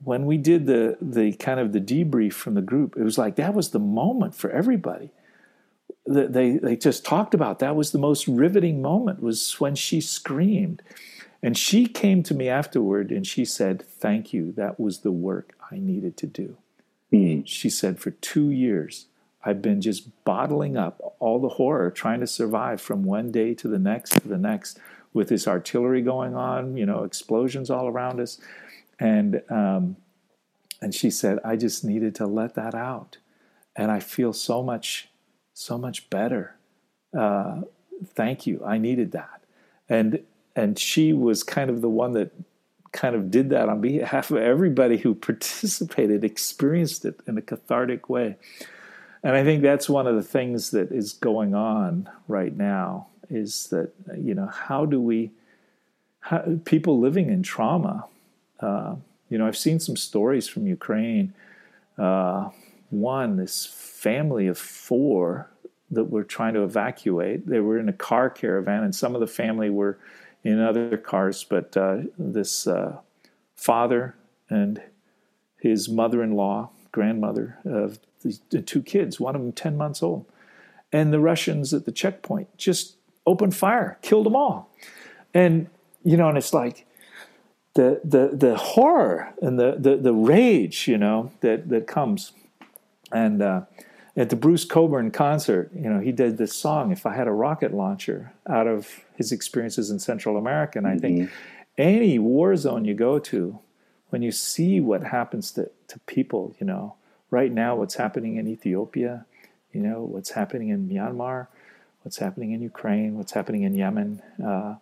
[0.04, 3.36] when we did the the kind of the debrief from the group, it was like
[3.36, 5.12] that was the moment for everybody
[6.06, 10.82] they they just talked about that was the most riveting moment was when she screamed
[11.42, 15.54] and she came to me afterward and she said thank you that was the work
[15.72, 16.58] i needed to do
[17.12, 17.42] mm.
[17.46, 19.08] she said for 2 years
[19.46, 23.68] i've been just bottling up all the horror trying to survive from one day to
[23.68, 24.80] the next to the next
[25.14, 28.40] with this artillery going on you know explosions all around us
[29.00, 29.96] and um,
[30.82, 33.18] and she said i just needed to let that out
[33.76, 35.10] and i feel so much
[35.56, 36.56] so much better.
[37.18, 37.62] Uh,
[38.06, 38.62] thank you.
[38.64, 39.42] I needed that.
[39.90, 40.20] And
[40.56, 42.32] and she was kind of the one that
[42.92, 48.10] kind of did that on behalf of everybody who participated, experienced it in a cathartic
[48.10, 48.38] way.
[49.26, 53.68] And I think that's one of the things that is going on right now is
[53.70, 55.32] that you know how do we
[56.20, 58.06] how, people living in trauma
[58.60, 58.94] uh,
[59.30, 61.34] you know i've seen some stories from ukraine
[61.98, 62.50] uh,
[62.92, 65.50] one this family of four
[65.92, 67.48] that were trying to evacuate.
[67.48, 69.98] They were in a car caravan, and some of the family were
[70.44, 71.44] in other cars.
[71.44, 72.98] But uh, this uh,
[73.56, 74.16] father
[74.50, 74.82] and
[75.60, 78.00] his mother-in-law, grandmother of
[78.50, 80.26] the two kids, one of them ten months old,
[80.92, 84.70] and the Russians at the checkpoint just opened fire, killed them all,
[85.34, 85.68] and
[86.04, 86.86] you know, and it's like
[87.74, 92.32] the the the horror and the the, the rage, you know, that that comes,
[93.12, 93.62] and uh,
[94.18, 97.32] at the Bruce Cockburn concert, you know, he did this song, If I Had a
[97.32, 100.78] Rocket Launcher, out of his experiences in Central America.
[100.78, 101.34] And I think mm-hmm.
[101.78, 103.60] any war zone you go to,
[104.10, 106.96] when you see what happens to, to people, you know,
[107.36, 109.26] right now, what's happening in Ethiopia,
[109.74, 111.48] you know, what's happening in Myanmar,
[112.02, 114.22] what's happening in Ukraine, what's happening in Yemen,
[114.52, 114.76] uh,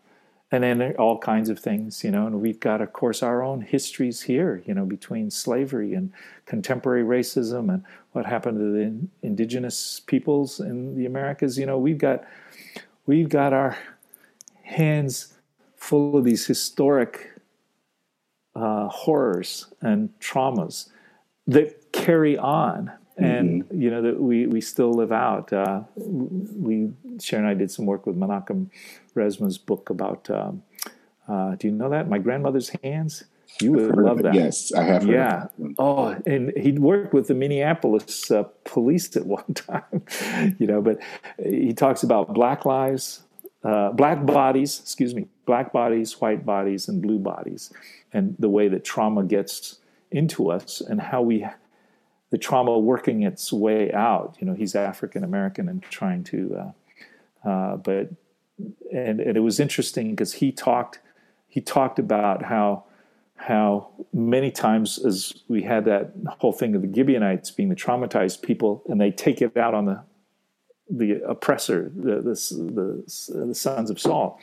[0.51, 2.27] and then all kinds of things, you know.
[2.27, 6.13] And we've got, of course, our own histories here, you know, between slavery and
[6.45, 11.57] contemporary racism and what happened to the indigenous peoples in the Americas.
[11.57, 12.23] You know, we've got
[13.07, 13.75] we've got our
[14.61, 15.33] hands
[15.75, 17.31] full of these historic
[18.55, 20.89] uh, horrors and traumas
[21.47, 23.81] that carry on and mm-hmm.
[23.81, 25.53] you know that we we still live out.
[25.53, 28.69] Uh, we Sharon and I did some work with Menakem
[29.15, 30.29] Resmaa's book about.
[30.29, 30.63] Um,
[31.27, 33.23] uh, do you know that my grandmother's hands?
[33.61, 34.33] You would love that.
[34.33, 35.05] Yes, I have.
[35.05, 35.47] yeah.
[35.77, 40.03] Oh, and he'd worked with the Minneapolis uh, police at one time,
[40.57, 40.81] you know.
[40.81, 40.99] But
[41.37, 43.23] he talks about black lives,
[43.63, 44.79] uh, black bodies.
[44.79, 47.71] Excuse me, black bodies, white bodies, and blue bodies,
[48.11, 49.79] and the way that trauma gets
[50.09, 51.45] into us, and how we
[52.33, 54.35] the trauma working its way out.
[54.39, 56.73] You know, he's African American and trying to,
[57.45, 58.09] uh, uh, but
[58.91, 60.99] and, and, it was interesting because he talked
[61.47, 62.85] he talked about how
[63.35, 68.41] how many times as we had that whole thing of the Gibeonites being the traumatized
[68.41, 70.01] people, and they take it out on the
[70.89, 74.39] the oppressor, the the, the, the sons of Saul,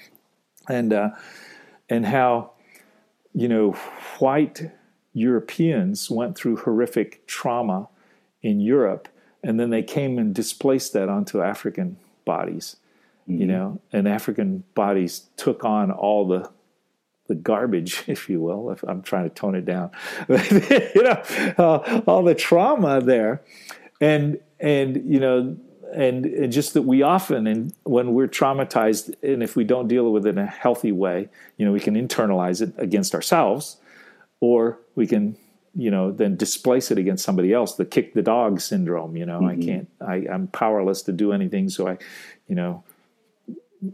[0.69, 1.11] and uh,
[1.89, 2.53] and how
[3.35, 3.73] you know
[4.21, 4.71] white
[5.13, 7.89] Europeans went through horrific trauma
[8.43, 9.09] in Europe,
[9.43, 12.77] and then they came and displaced that onto African bodies,
[13.29, 13.41] mm-hmm.
[13.41, 16.51] you know, and African bodies took on all the
[17.27, 18.71] the garbage, if you will.
[18.71, 19.91] If I'm trying to tone it down,
[20.29, 21.23] you know,
[21.59, 23.43] uh, all the trauma there,
[24.01, 25.57] and and you know,
[25.93, 30.13] and, and just that we often, and when we're traumatized, and if we don't deal
[30.13, 33.79] with it in a healthy way, you know, we can internalize it against ourselves
[34.41, 35.35] or we can
[35.75, 39.41] you know then displace it against somebody else the kick the dog syndrome you know
[39.41, 39.63] mm-hmm.
[39.63, 41.97] i can't I, i'm powerless to do anything so i
[42.47, 42.85] you know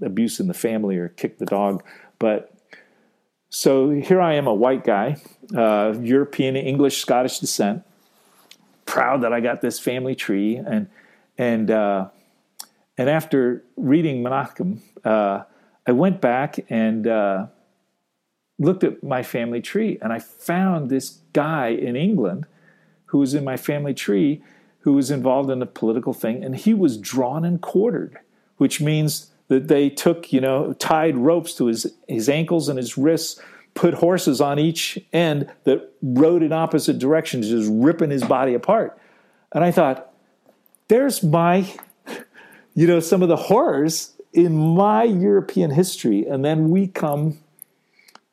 [0.02, 1.84] abuse in the family or kick the dog
[2.18, 2.52] but
[3.50, 5.16] so here i am a white guy
[5.54, 7.84] uh, european english scottish descent
[8.84, 10.88] proud that i got this family tree and
[11.38, 12.08] and uh,
[12.98, 15.44] and after reading menakem uh,
[15.86, 17.46] i went back and uh,
[18.58, 22.46] looked at my family tree and I found this guy in England
[23.06, 24.42] who was in my family tree
[24.80, 28.18] who was involved in a political thing and he was drawn and quartered,
[28.56, 32.96] which means that they took, you know, tied ropes to his, his ankles and his
[32.96, 33.40] wrists,
[33.74, 38.98] put horses on each end that rode in opposite directions, just ripping his body apart.
[39.52, 40.12] And I thought,
[40.88, 41.72] there's my,
[42.74, 46.26] you know, some of the horrors in my European history.
[46.26, 47.38] And then we come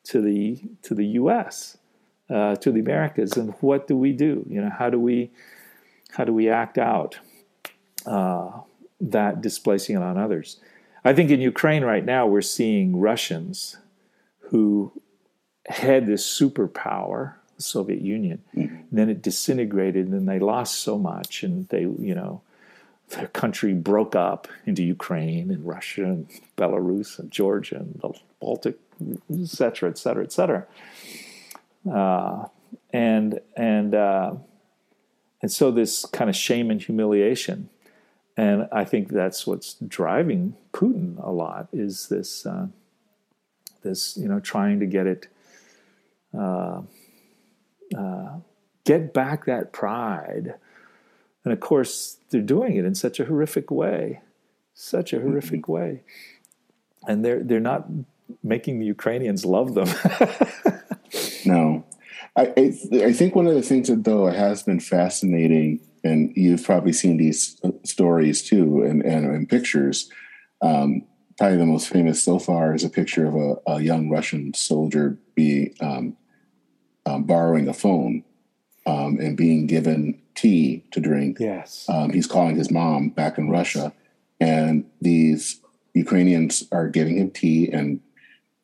[0.06, 1.78] to the to the U.S.
[2.30, 4.46] Uh, to the Americas, and what do we do?
[4.50, 5.32] You know, how do we
[6.12, 7.20] how do we act out
[8.06, 8.52] uh,
[9.02, 10.60] that displacing it on others?
[11.06, 13.78] I think in Ukraine right now we're seeing Russians
[14.50, 14.94] who
[15.68, 18.42] had this superpower, the Soviet Union.
[18.56, 18.78] Mm-hmm.
[18.92, 22.42] Then it disintegrated, and they lost so much, and they you know
[23.10, 28.78] their country broke up into Ukraine and Russia and Belarus and Georgia and the Baltic
[29.02, 30.66] et cetera, et cetera, et cetera.
[31.92, 32.48] Uh,
[32.92, 34.34] and and uh,
[35.42, 37.70] and so this kind of shame and humiliation,
[38.38, 42.68] and I think that's what's driving Putin a lot is this uh,
[43.82, 45.28] this you know trying to get it
[46.38, 46.82] uh,
[47.98, 48.30] uh,
[48.86, 50.56] get back that pride,
[51.44, 54.22] and of course they're doing it in such a horrific way,
[54.74, 55.72] such a horrific mm-hmm.
[55.72, 56.04] way,
[57.08, 57.88] and they're they're not
[58.42, 59.90] making the Ukrainians love them.
[61.46, 61.86] no,
[62.36, 62.54] I,
[62.94, 67.18] I, think one of the things that though has been fascinating, and you've probably seen
[67.18, 70.10] these stories too, and and, and pictures.
[70.62, 71.04] Um,
[71.38, 75.18] probably the most famous so far is a picture of a, a young Russian soldier
[75.36, 76.16] be um,
[77.06, 78.24] um, borrowing a phone
[78.86, 81.38] um, and being given tea to drink.
[81.40, 83.94] Yes, um, he's calling his mom back in Russia
[84.44, 85.62] and these
[85.94, 88.02] Ukrainians are giving him tea, and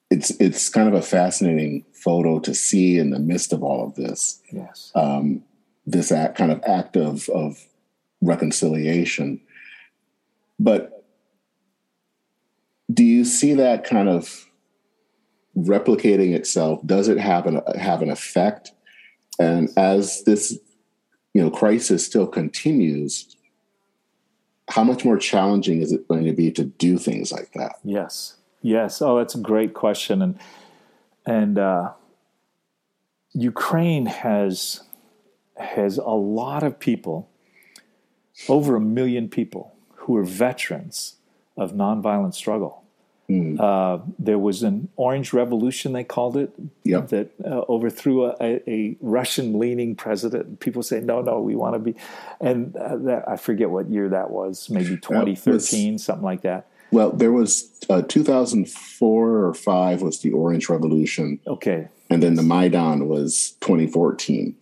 [0.09, 3.95] it's it's kind of a fascinating photo to see in the midst of all of
[3.95, 4.41] this.
[4.51, 5.43] Yes, um,
[5.85, 7.65] this act, kind of act of of
[8.21, 9.39] reconciliation.
[10.59, 11.05] But
[12.91, 14.47] do you see that kind of
[15.55, 16.85] replicating itself?
[16.85, 18.71] Does it have an have an effect?
[19.39, 20.59] And as this
[21.39, 23.37] you know crisis still continues,
[24.67, 27.77] how much more challenging is it going to be to do things like that?
[27.81, 29.01] Yes, yes.
[29.01, 30.37] Oh, that's a great question, and
[31.25, 31.93] and uh,
[33.31, 34.81] Ukraine has
[35.55, 37.29] has a lot of people,
[38.49, 41.15] over a million people, who are veterans
[41.55, 42.83] of nonviolent struggle.
[43.29, 43.59] Mm.
[43.59, 46.51] Uh, there was an Orange Revolution, they called it,
[46.83, 47.09] yep.
[47.09, 48.35] that uh, overthrew a,
[48.67, 50.59] a Russian-leaning president.
[50.59, 51.95] People say, "No, no, we want to be,"
[52.41, 56.67] and uh, that, I forget what year that was, maybe 2013, was, something like that.
[56.91, 61.39] Well, there was uh, 2004 or five was the Orange Revolution.
[61.45, 64.55] Okay, and then the Maidan was 2014.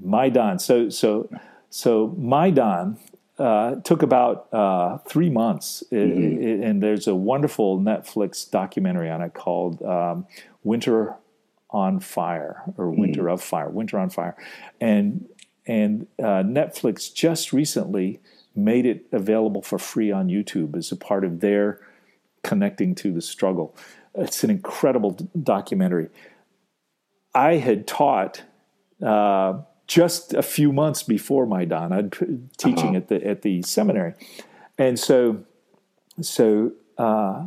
[0.00, 0.58] Maidan.
[0.58, 1.28] So so
[1.68, 2.98] so Maidan
[3.38, 6.42] uh, took about uh, three months, mm-hmm.
[6.42, 10.26] it, and there's a wonderful Netflix documentary on it called um,
[10.64, 11.14] "Winter
[11.70, 13.00] on Fire" or mm-hmm.
[13.00, 14.36] "Winter of Fire," "Winter on Fire,"
[14.80, 15.28] and
[15.66, 18.20] and uh, Netflix just recently
[18.54, 21.80] made it available for free on YouTube as a part of their
[22.42, 23.76] connecting to the struggle.
[24.14, 26.08] It's an incredible d- documentary.
[27.34, 28.44] I had taught
[29.02, 31.92] uh, just a few months before Maidan.
[31.92, 32.12] I'd
[32.56, 32.96] teaching uh-huh.
[32.96, 34.14] at the at the seminary,
[34.78, 35.44] and so
[36.20, 37.46] so uh,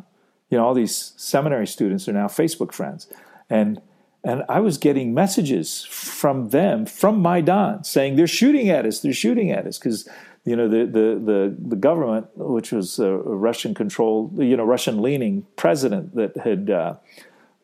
[0.49, 3.08] you know all these seminary students are now Facebook friends,
[3.49, 3.82] and
[4.23, 9.13] and I was getting messages from them from Maidan saying they're shooting at us, they're
[9.13, 10.08] shooting at us because
[10.45, 15.02] you know the the the, the government, which was a Russian controlled, you know Russian
[15.02, 16.69] leaning president that had.
[16.69, 16.95] Uh,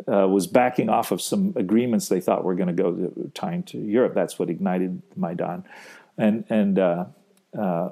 [0.08, 3.64] uh, was backing off of some agreements they thought were going to go to, tying
[3.64, 4.14] to Europe.
[4.14, 5.64] That's what ignited Maidan,
[6.18, 7.06] and and uh,
[7.58, 7.90] uh,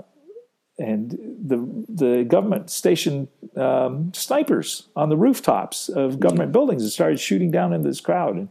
[0.78, 7.20] and the the government stationed um, snipers on the rooftops of government buildings and started
[7.20, 8.50] shooting down into this crowd, and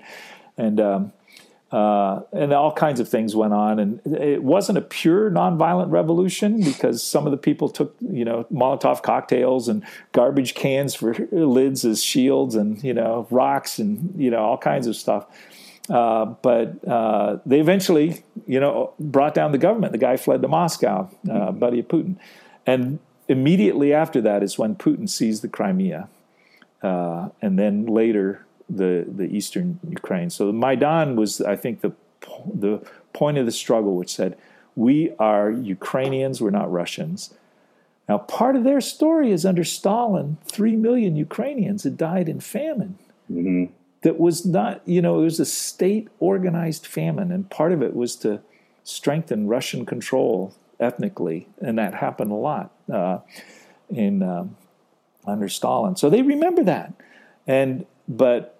[0.56, 1.12] and um,
[1.72, 3.78] uh, and all kinds of things went on.
[3.78, 8.44] And it wasn't a pure nonviolent revolution because some of the people took, you know,
[8.52, 9.82] Molotov cocktails and
[10.12, 14.87] garbage cans for lids as shields and, you know, rocks and, you know, all kinds
[14.87, 15.26] of stuff.
[15.88, 19.92] Uh, but uh, they eventually, you know, brought down the government.
[19.92, 22.16] The guy fled to Moscow, uh, buddy of Putin.
[22.66, 26.08] And immediately after that is when Putin seized the Crimea.
[26.82, 28.44] Uh, and then later,
[28.76, 30.30] the the eastern Ukraine.
[30.30, 31.92] So the Maidan was, I think, the
[32.54, 32.80] the
[33.12, 34.37] point of the struggle, which said,
[34.76, 36.40] "We are Ukrainians.
[36.40, 37.35] We're not Russians."
[38.08, 42.98] Now, part of their story is under Stalin, three million Ukrainians had died in famine.
[43.30, 43.72] Mm-hmm.
[44.02, 47.94] That was not, you know, it was a state organized famine, and part of it
[47.94, 48.40] was to
[48.82, 53.18] strengthen Russian control ethnically, and that happened a lot uh,
[53.88, 54.56] in um,
[55.24, 55.94] under Stalin.
[55.94, 56.92] So they remember that,
[57.46, 58.58] and but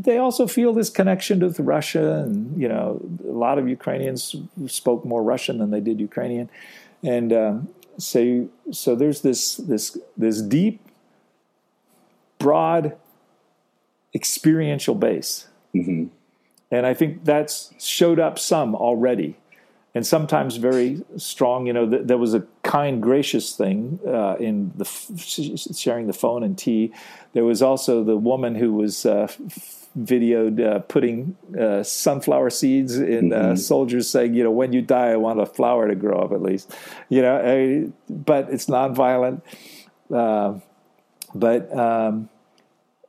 [0.00, 5.04] they also feel this connection with Russia, and you know, a lot of Ukrainians spoke
[5.04, 6.48] more Russian than they did Ukrainian,
[7.02, 10.80] and um, so so there's this this this deep,
[12.38, 12.96] broad,
[14.14, 16.06] experiential base, mm-hmm.
[16.70, 19.36] and I think that's showed up some already,
[19.94, 21.66] and sometimes very strong.
[21.66, 25.10] You know, th- there was a kind, gracious thing uh, in the f-
[25.76, 26.92] sharing the phone and tea.
[27.34, 29.04] There was also the woman who was.
[29.04, 29.28] Uh,
[29.98, 33.56] videoed uh, putting uh, sunflower seeds in uh, mm-hmm.
[33.56, 36.42] soldiers saying, you know, when you die, I want a flower to grow up at
[36.42, 36.74] least,
[37.08, 39.42] you know, I, but it's nonviolent.
[40.10, 40.60] Uh,
[41.34, 42.28] but, um,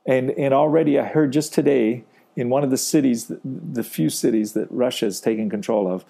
[0.06, 2.04] and, and already I heard just today
[2.36, 6.04] in one of the cities, the, the few cities that Russia has taken control of,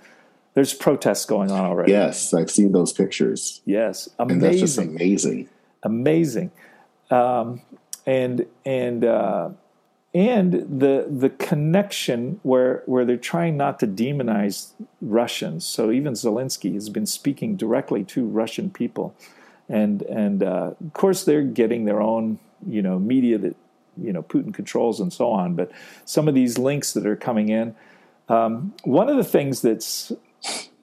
[0.54, 1.92] there's protests going on already.
[1.92, 3.60] Yes, I've seen those pictures.
[3.64, 4.32] Yes, amazing.
[4.32, 5.48] And that's just amazing.
[5.82, 6.52] Amazing.
[7.10, 7.62] Um,
[8.06, 9.50] and, and, uh,
[10.14, 15.66] and the the connection where where they're trying not to demonize Russians.
[15.66, 19.14] So even Zelensky has been speaking directly to Russian people,
[19.68, 23.56] and and uh, of course they're getting their own you know media that
[23.96, 25.56] you know Putin controls and so on.
[25.56, 25.72] But
[26.04, 27.74] some of these links that are coming in,
[28.28, 30.12] um, one of the things that's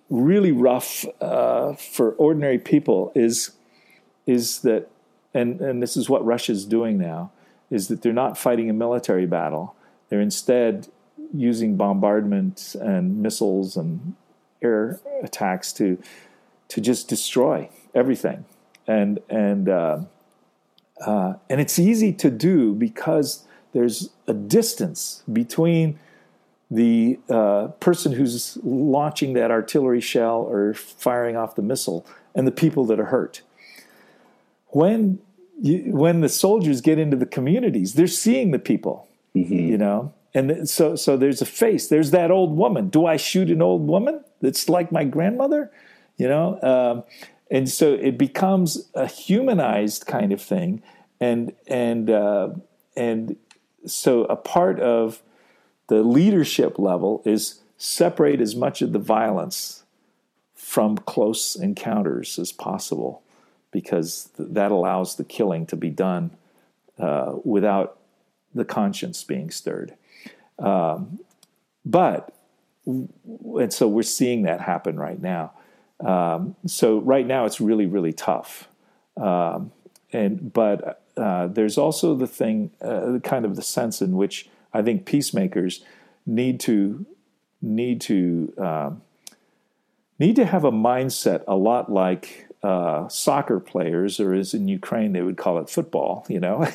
[0.09, 3.51] really rough uh, for ordinary people is
[4.27, 4.89] is that,
[5.33, 7.31] and and this is what Russia's doing now
[7.71, 9.75] is that they're not fighting a military battle.
[10.09, 10.89] They're instead
[11.33, 14.15] using bombardment and missiles and
[14.61, 15.97] air attacks to
[16.67, 18.45] to just destroy everything.
[18.87, 19.99] and and uh,
[21.05, 25.99] uh, and it's easy to do because there's a distance between
[26.69, 32.05] the uh, person who's launching that artillery shell or firing off the missile
[32.35, 33.41] and the people that are hurt.
[34.67, 35.19] When
[35.61, 39.53] you, when the soldiers get into the communities, they're seeing the people, mm-hmm.
[39.53, 41.87] you know, and so so there's a face.
[41.87, 42.89] There's that old woman.
[42.89, 45.71] Do I shoot an old woman that's like my grandmother?
[46.17, 47.03] You know, um,
[47.49, 50.81] and so it becomes a humanized kind of thing,
[51.19, 52.49] and and uh,
[52.95, 53.35] and
[53.85, 55.21] so a part of
[55.87, 59.83] the leadership level is separate as much of the violence
[60.55, 63.20] from close encounters as possible
[63.71, 66.31] because th- that allows the killing to be done
[66.99, 67.97] uh, without
[68.53, 69.95] the conscience being stirred.
[70.59, 71.19] Um,
[71.85, 72.35] but,
[72.85, 75.53] and so we're seeing that happen right now.
[75.99, 78.67] Um, so right now it's really, really tough.
[79.17, 79.71] Um,
[80.11, 84.81] and, but uh, there's also the thing, uh, kind of the sense in which I
[84.81, 85.83] think peacemakers
[86.25, 87.05] need to,
[87.61, 89.01] need to, um,
[90.19, 95.13] need to have a mindset a lot like uh, soccer players, or as in Ukraine
[95.13, 96.67] they would call it football, you know.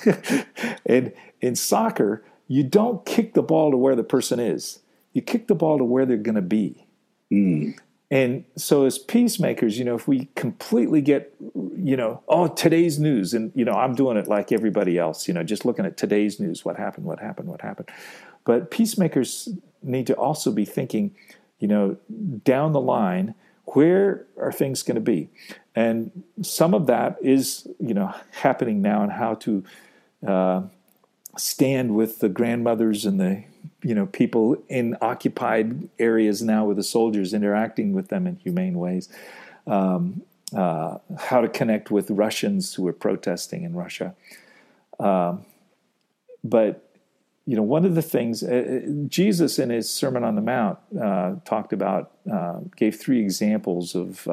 [0.86, 4.80] and in soccer, you don't kick the ball to where the person is.
[5.12, 6.86] You kick the ball to where they're going to be.
[7.32, 7.78] Mm.
[8.10, 13.34] And so, as peacemakers, you know, if we completely get, you know, oh, today's news,
[13.34, 16.38] and, you know, I'm doing it like everybody else, you know, just looking at today's
[16.38, 17.88] news, what happened, what happened, what happened.
[18.44, 19.48] But peacemakers
[19.82, 21.16] need to also be thinking,
[21.58, 21.96] you know,
[22.44, 23.34] down the line,
[23.72, 25.28] where are things going to be?
[25.76, 29.64] And some of that is, you know, happening now and how to
[30.26, 30.62] uh,
[31.36, 33.44] stand with the grandmothers and the
[33.82, 38.78] you know people in occupied areas now with the soldiers interacting with them in humane
[38.78, 39.08] ways.
[39.66, 40.22] Um,
[40.56, 44.14] uh, how to connect with russians who are protesting in russia.
[44.98, 45.44] Um,
[46.42, 46.88] but
[47.46, 48.46] you know one of the things uh,
[48.86, 53.94] uh, jesus in his sermon on the mount uh, talked about uh, gave three examples
[53.94, 54.26] of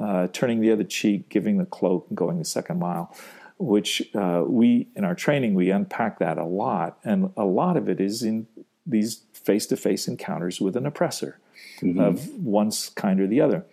[0.00, 3.14] uh, turning the other cheek giving the cloak and going the second mile
[3.58, 7.88] which uh, we in our training we unpack that a lot, and a lot of
[7.88, 8.46] it is in
[8.86, 11.38] these face-to-face encounters with an oppressor
[11.80, 12.00] mm-hmm.
[12.00, 13.64] of one kind or the other,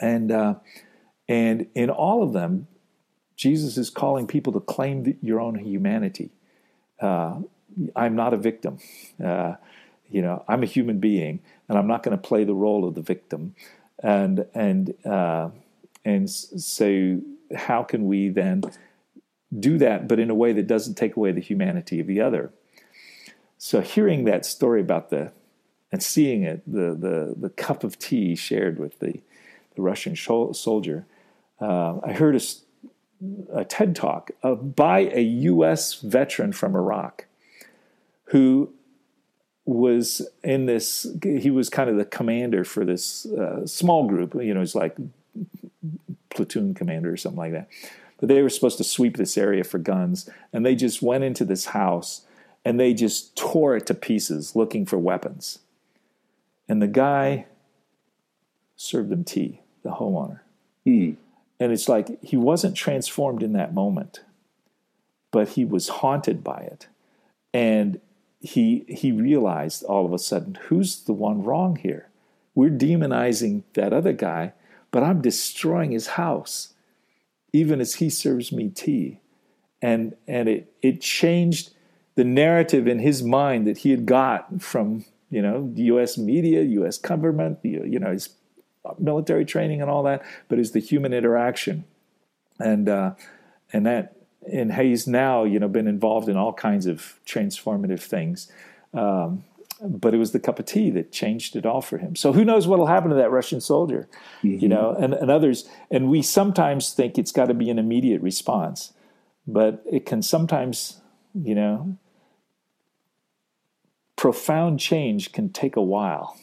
[0.00, 0.54] and uh,
[1.28, 2.66] and in all of them,
[3.36, 6.30] Jesus is calling people to claim the, your own humanity.
[7.00, 7.40] Uh,
[7.94, 8.78] I'm not a victim.
[9.22, 9.54] Uh,
[10.10, 12.94] you know, I'm a human being, and I'm not going to play the role of
[12.94, 13.54] the victim.
[14.02, 15.50] And and uh,
[16.04, 17.20] and so,
[17.54, 18.62] how can we then
[19.56, 22.52] do that, but in a way that doesn't take away the humanity of the other.
[23.56, 25.32] So hearing that story about the
[25.90, 29.20] and seeing it, the the the cup of tea shared with the
[29.74, 31.06] the Russian soldier,
[31.60, 32.40] uh, I heard a,
[33.52, 35.94] a TED talk by a U.S.
[35.94, 37.26] veteran from Iraq
[38.24, 38.72] who
[39.68, 41.06] was in this.
[41.22, 44.34] He was kind of the commander for this uh, small group.
[44.34, 44.96] You know, it's like
[46.30, 47.68] platoon commander or something like that
[48.18, 51.44] but they were supposed to sweep this area for guns, and they just went into
[51.44, 52.22] this house
[52.64, 55.60] and they just tore it to pieces looking for weapons.
[56.68, 57.46] And the guy
[58.76, 60.40] served them tea, the homeowner.
[60.84, 61.12] Hmm.
[61.60, 64.20] And it's like he wasn't transformed in that moment,
[65.30, 66.88] but he was haunted by it.
[67.54, 68.00] And
[68.40, 72.08] he he realized all of a sudden, who's the one wrong here?
[72.54, 74.52] We're demonizing that other guy,
[74.90, 76.74] but I'm destroying his house
[77.52, 79.20] even as he serves me tea.
[79.80, 81.70] And, and it, it changed
[82.14, 86.18] the narrative in his mind that he had got from, you know, the U.S.
[86.18, 86.98] media, U.S.
[86.98, 88.30] government, you know, his
[88.98, 91.84] military training and all that, but it's the human interaction.
[92.58, 93.12] And, uh,
[93.72, 94.16] and that,
[94.52, 98.50] and he's now, you know, been involved in all kinds of transformative things.
[98.94, 99.44] Um,
[99.80, 102.16] but it was the cup of tea that changed it all for him.
[102.16, 104.08] So who knows what will happen to that Russian soldier,
[104.42, 104.58] mm-hmm.
[104.58, 105.68] you know, and, and others.
[105.90, 108.92] And we sometimes think it's got to be an immediate response,
[109.46, 111.00] but it can sometimes,
[111.34, 111.96] you know,
[114.16, 116.36] profound change can take a while,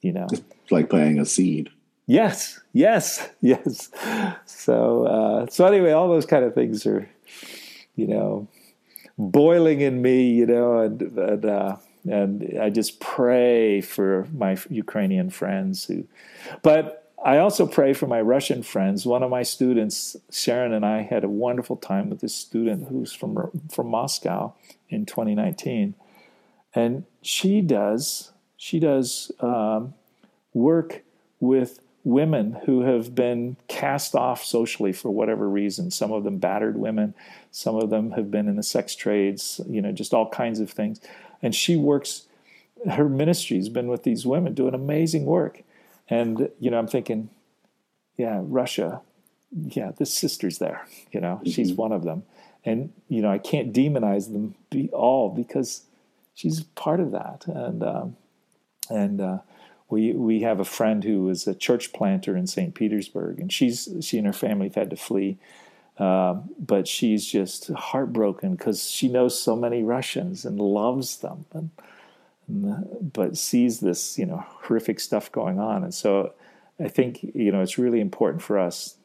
[0.00, 0.28] you know.
[0.30, 1.70] It's like planting a seed.
[2.06, 3.90] Yes, yes, yes.
[4.46, 7.08] So, uh, so anyway, all those kind of things are,
[7.94, 8.48] you know,
[9.18, 11.76] boiling in me, you know, and, and uh,
[12.08, 16.06] and I just pray for my Ukrainian friends who,
[16.62, 19.04] but I also pray for my Russian friends.
[19.04, 23.12] One of my students, Sharon, and I had a wonderful time with this student who's
[23.12, 24.54] from from Moscow
[24.88, 25.94] in 2019,
[26.74, 29.94] and she does she does um,
[30.54, 31.02] work
[31.40, 35.90] with women who have been cast off socially for whatever reason.
[35.90, 37.14] Some of them battered women,
[37.50, 40.70] some of them have been in the sex trades, you know, just all kinds of
[40.70, 41.00] things.
[41.42, 42.26] And she works,
[42.88, 45.64] her ministry's been with these women doing amazing work.
[46.08, 47.28] And, you know, I'm thinking,
[48.16, 49.00] yeah, Russia,
[49.50, 51.50] yeah, this sister's there, you know, mm-hmm.
[51.50, 52.22] she's one of them.
[52.64, 55.82] And, you know, I can't demonize them be all because
[56.36, 57.46] she's part of that.
[57.48, 58.16] And, um,
[58.88, 59.38] and, uh,
[59.88, 62.74] we we have a friend who was a church planter in St.
[62.74, 65.38] Petersburg, and she's she and her family have had to flee.
[65.98, 71.70] Uh, but she's just heartbroken because she knows so many Russians and loves them, and,
[72.48, 75.84] and, but sees this you know horrific stuff going on.
[75.84, 76.34] And so,
[76.78, 78.96] I think you know it's really important for us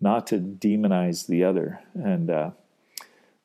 [0.00, 1.80] not to demonize the other.
[1.94, 2.50] And uh,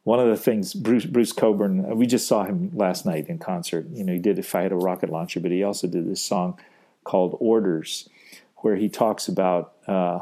[0.10, 3.38] one of the things Bruce Bruce Cockburn, uh, we just saw him last night in
[3.38, 3.86] concert.
[3.91, 6.20] You know, he did "If I Had a Rocket Launcher," but he also did this
[6.20, 6.60] song
[7.03, 8.10] called "Orders,"
[8.57, 10.22] where he talks about uh,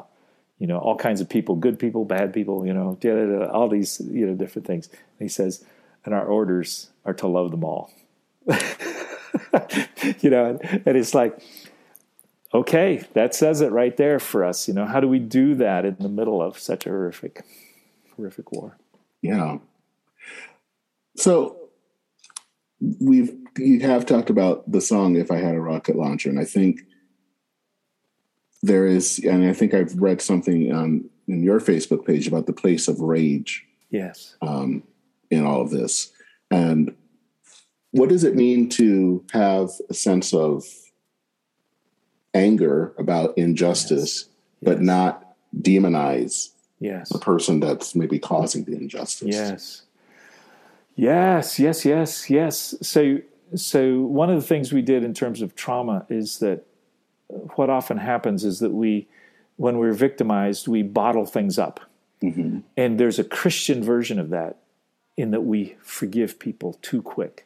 [0.60, 2.98] you know all kinds of people, good people, bad people, you know,
[3.54, 4.88] all these you know different things.
[4.88, 5.64] And he says,
[6.04, 7.90] and our orders are to love them all.
[8.46, 11.42] you know, and, and it's like
[12.54, 14.68] okay, that says it right there for us.
[14.68, 17.46] You know, how do we do that in the middle of such a horrific,
[18.18, 18.76] horrific war?
[19.22, 19.60] Yeah.
[21.16, 21.70] So
[22.80, 26.46] we've you have talked about the song "If I Had a Rocket Launcher," and I
[26.46, 26.82] think
[28.62, 32.54] there is, and I think I've read something on in your Facebook page about the
[32.54, 33.66] place of rage.
[33.90, 34.36] Yes.
[34.42, 34.84] Um,
[35.30, 36.12] in all of this,
[36.52, 36.96] and
[37.92, 40.64] what does it mean to have a sense of
[42.34, 44.30] anger about injustice, yes.
[44.62, 44.86] but yes.
[44.86, 46.50] not demonize
[46.80, 47.10] yes.
[47.10, 49.30] the person that's maybe causing the injustice?
[49.30, 49.82] Yes.
[50.98, 52.76] Yes, yes, yes, yes.
[52.82, 53.20] So,
[53.56, 56.66] so one of the things we did in terms of trauma is that
[57.56, 59.08] what often happens is that we,
[59.58, 61.80] when we're victimized, we bottle things up.
[62.24, 62.60] Mm-hmm.
[62.76, 64.58] And there's a Christian version of that
[65.16, 67.46] in that we forgive people too quick.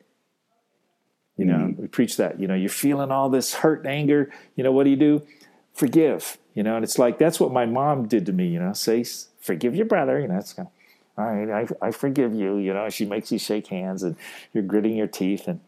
[1.36, 1.82] You know, mm-hmm.
[1.82, 2.40] we preach that.
[2.40, 4.32] You know, you're feeling all this hurt and anger.
[4.56, 5.28] You know, what do you do?
[5.74, 6.38] Forgive.
[6.54, 8.48] You know, and it's like that's what my mom did to me.
[8.48, 9.04] You know, say
[9.42, 10.20] forgive your brother.
[10.20, 10.81] You know, it's kind of
[11.18, 12.58] all right, I, I forgive you.
[12.58, 14.16] You know, she makes you shake hands and
[14.54, 15.48] you're gritting your teeth.
[15.48, 15.60] And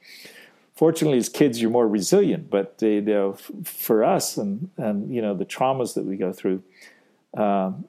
[0.76, 2.50] fortunately, as kids, you're more resilient.
[2.50, 3.34] But they, they,
[3.64, 6.64] for us and, and, you know, the traumas that we go through,
[7.36, 7.86] um,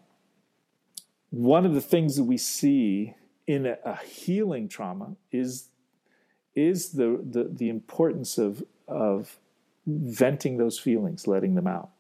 [1.31, 3.15] one of the things that we see
[3.47, 5.69] in a, a healing trauma is
[6.55, 9.39] is the, the, the importance of, of
[9.87, 11.91] venting those feelings, letting them out.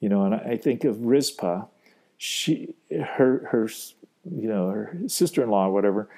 [0.00, 1.64] You know, and I, think of Rizpah,
[2.16, 3.68] she, her, her
[4.34, 6.08] you know, her sister-in-law or whatever,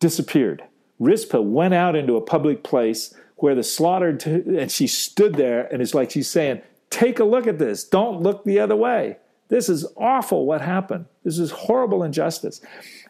[0.00, 0.62] disappeared.
[0.98, 5.66] Rizpah went out into a public place where the slaughtered, t- and she stood there,
[5.72, 7.84] and it's like she's saying, "Take a look at this.
[7.84, 9.18] Don't look the other way.
[9.48, 10.46] This is awful.
[10.46, 11.06] What happened?
[11.22, 12.60] This is horrible injustice."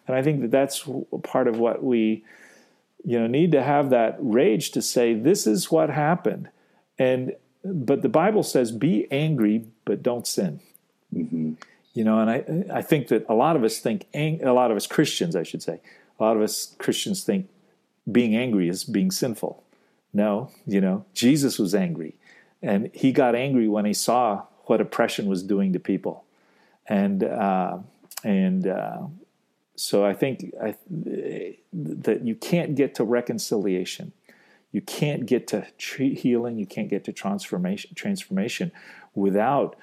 [0.06, 0.88] And I think that that's
[1.22, 2.24] part of what we,
[3.04, 6.48] you know, need to have that rage to say, "This is what happened,"
[6.98, 10.60] and but the Bible says, "Be angry, but don't sin."
[11.14, 11.52] Mm-hmm.
[11.96, 14.76] You know, and I I think that a lot of us think a lot of
[14.76, 15.80] us Christians, I should say,
[16.20, 17.48] a lot of us Christians think
[18.12, 19.64] being angry is being sinful.
[20.12, 22.14] No, you know, Jesus was angry,
[22.60, 26.24] and he got angry when he saw what oppression was doing to people,
[26.86, 27.78] and uh,
[28.22, 29.06] and uh,
[29.74, 34.12] so I think I, that you can't get to reconciliation,
[34.70, 38.70] you can't get to healing, you can't get to transformation transformation
[39.14, 39.76] without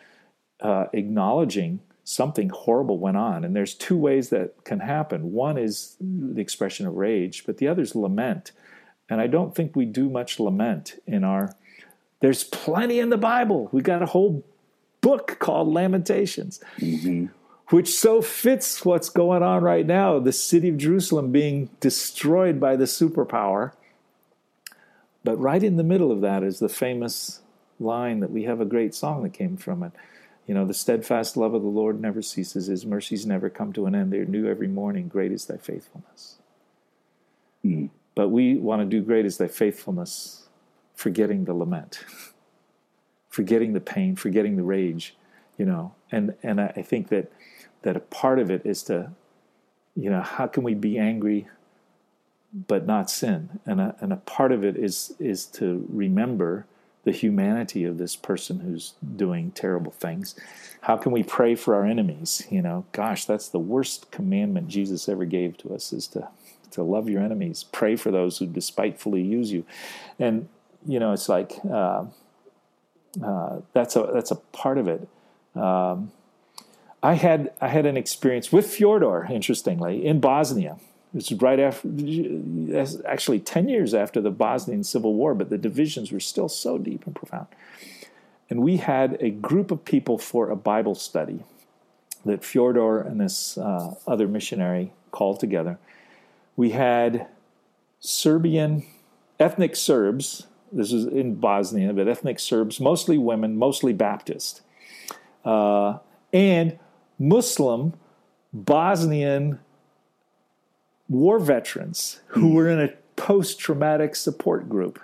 [0.62, 3.44] uh, acknowledging something horrible went on.
[3.44, 5.32] And there's two ways that can happen.
[5.32, 8.52] One is the expression of rage, but the other is lament.
[9.10, 11.56] And I don't think we do much lament in our.
[12.20, 13.70] There's plenty in the Bible.
[13.72, 14.44] We got a whole
[15.02, 17.26] book called Lamentations, mm-hmm.
[17.70, 20.20] which so fits what's going on right now.
[20.20, 23.74] The city of Jerusalem being destroyed by the superpower.
[25.26, 27.42] But right in the middle of that is the famous
[27.80, 29.92] line that we have a great song that came from it
[30.48, 32.68] you know, the steadfast love of the Lord never ceases.
[32.68, 34.12] His mercies never come to an end.
[34.12, 35.08] They're new every morning.
[35.08, 36.38] Great is thy faithfulness.
[37.66, 37.90] Mm.
[38.16, 40.48] But we want to do great is thy faithfulness,
[40.96, 42.04] forgetting the lament,
[43.30, 45.16] forgetting the pain, forgetting the rage,
[45.58, 45.96] you know.
[46.12, 47.32] And and I think that
[47.84, 49.12] that a part of it is to,
[49.96, 51.48] you know, how can we be angry
[52.68, 53.60] but not sin?
[53.66, 56.68] And a, and a part of it is is to remember
[57.04, 60.36] the humanity of this person who's doing terrible things.
[60.82, 62.48] How can we pray for our enemies?
[62.50, 66.30] You know, gosh, that's the worst commandment Jesus ever gave to us is to
[66.72, 69.64] to love your enemies, pray for those who despitefully use you.
[70.18, 70.50] And
[70.86, 72.06] you know, it's like uh,
[73.24, 75.08] uh, that's a that's a part of it.
[75.56, 76.12] Um,
[77.02, 80.78] I had I had an experience with Fyodor, interestingly, in Bosnia.
[81.14, 81.88] It was right after,
[83.08, 87.06] actually, ten years after the Bosnian Civil War, but the divisions were still so deep
[87.06, 87.48] and profound.
[88.50, 91.44] And we had a group of people for a Bible study
[92.26, 95.78] that Fyodor and this uh, other missionary called together.
[96.56, 97.28] We had
[98.00, 98.84] Serbian
[99.40, 100.48] ethnic Serbs.
[100.72, 104.62] This is in Bosnia, but ethnic Serbs, mostly women, mostly Baptist,
[105.46, 106.00] uh,
[106.32, 106.80] and
[107.20, 107.94] Muslim
[108.52, 109.60] Bosnian
[111.14, 115.00] war veterans who were in a post traumatic support group.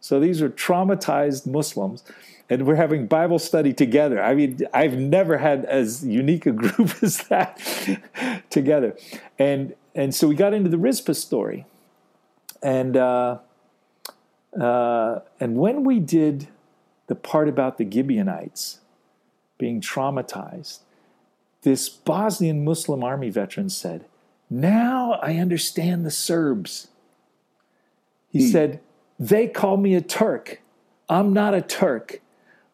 [0.00, 2.02] So these are traumatized Muslims,
[2.48, 4.22] and we're having Bible study together.
[4.22, 7.60] I mean, I've never had as unique a group as that
[8.50, 8.96] together.
[9.38, 11.66] And, and so we got into the Rizpah story.
[12.62, 13.38] And, uh,
[14.58, 16.48] uh, and when we did
[17.06, 18.78] the part about the Gibeonites
[19.58, 20.80] being traumatized,
[21.62, 24.04] this Bosnian Muslim army veteran said,
[24.50, 26.88] Now I understand the Serbs.
[28.30, 28.52] He hmm.
[28.52, 28.80] said,
[29.18, 30.60] They call me a Turk.
[31.08, 32.20] I'm not a Turk.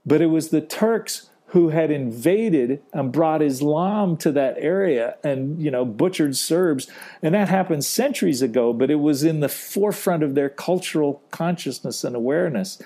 [0.07, 5.62] But it was the Turks who had invaded and brought Islam to that area and
[5.62, 6.91] you know butchered Serbs
[7.22, 12.03] and that happened centuries ago but it was in the forefront of their cultural consciousness
[12.03, 12.83] and awareness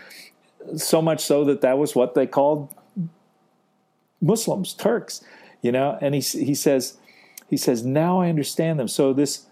[0.76, 2.68] so much so that that was what they called
[4.20, 5.24] Muslims Turks
[5.62, 6.98] you know and he he says
[7.48, 8.88] he says now I understand them.
[8.88, 9.46] So this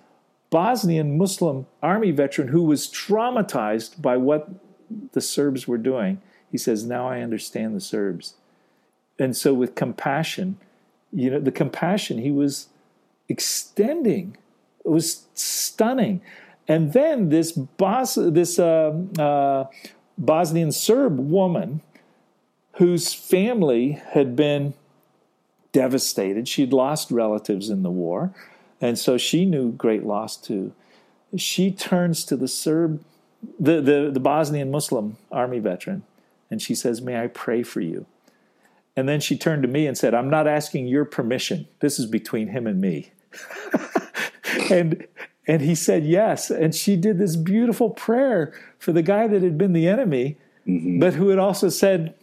[0.50, 4.48] Bosnian Muslim army veteran who was traumatized by what
[5.12, 6.20] the Serbs were doing
[6.50, 8.34] he says now I understand the Serbs.
[9.18, 10.58] And so with compassion
[11.12, 12.68] you know the compassion he was
[13.28, 14.36] extending
[14.84, 16.20] it was stunning.
[16.68, 19.66] And then this Bos- this uh, uh,
[20.16, 21.82] Bosnian Serb woman
[22.74, 24.74] whose family had been
[25.76, 26.48] devastated.
[26.48, 28.32] She'd lost relatives in the war,
[28.80, 30.72] and so she knew great loss too.
[31.36, 33.04] She turns to the Serb,
[33.60, 36.02] the, the, the Bosnian Muslim army veteran,
[36.50, 38.06] and she says, May I pray for you?
[38.96, 41.68] And then she turned to me and said, I'm not asking your permission.
[41.80, 43.10] This is between him and me.
[44.70, 45.06] and
[45.46, 46.50] and he said yes.
[46.50, 51.00] And she did this beautiful prayer for the guy that had been the enemy, mm-hmm.
[51.00, 52.14] but who had also said,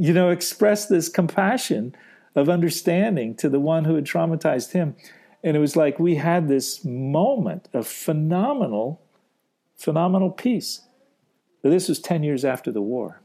[0.00, 1.94] you know, expressed this compassion
[2.38, 4.94] of understanding to the one who had traumatized him.
[5.42, 9.00] And it was like we had this moment of phenomenal,
[9.76, 10.82] phenomenal peace.
[11.62, 13.20] But this was 10 years after the war.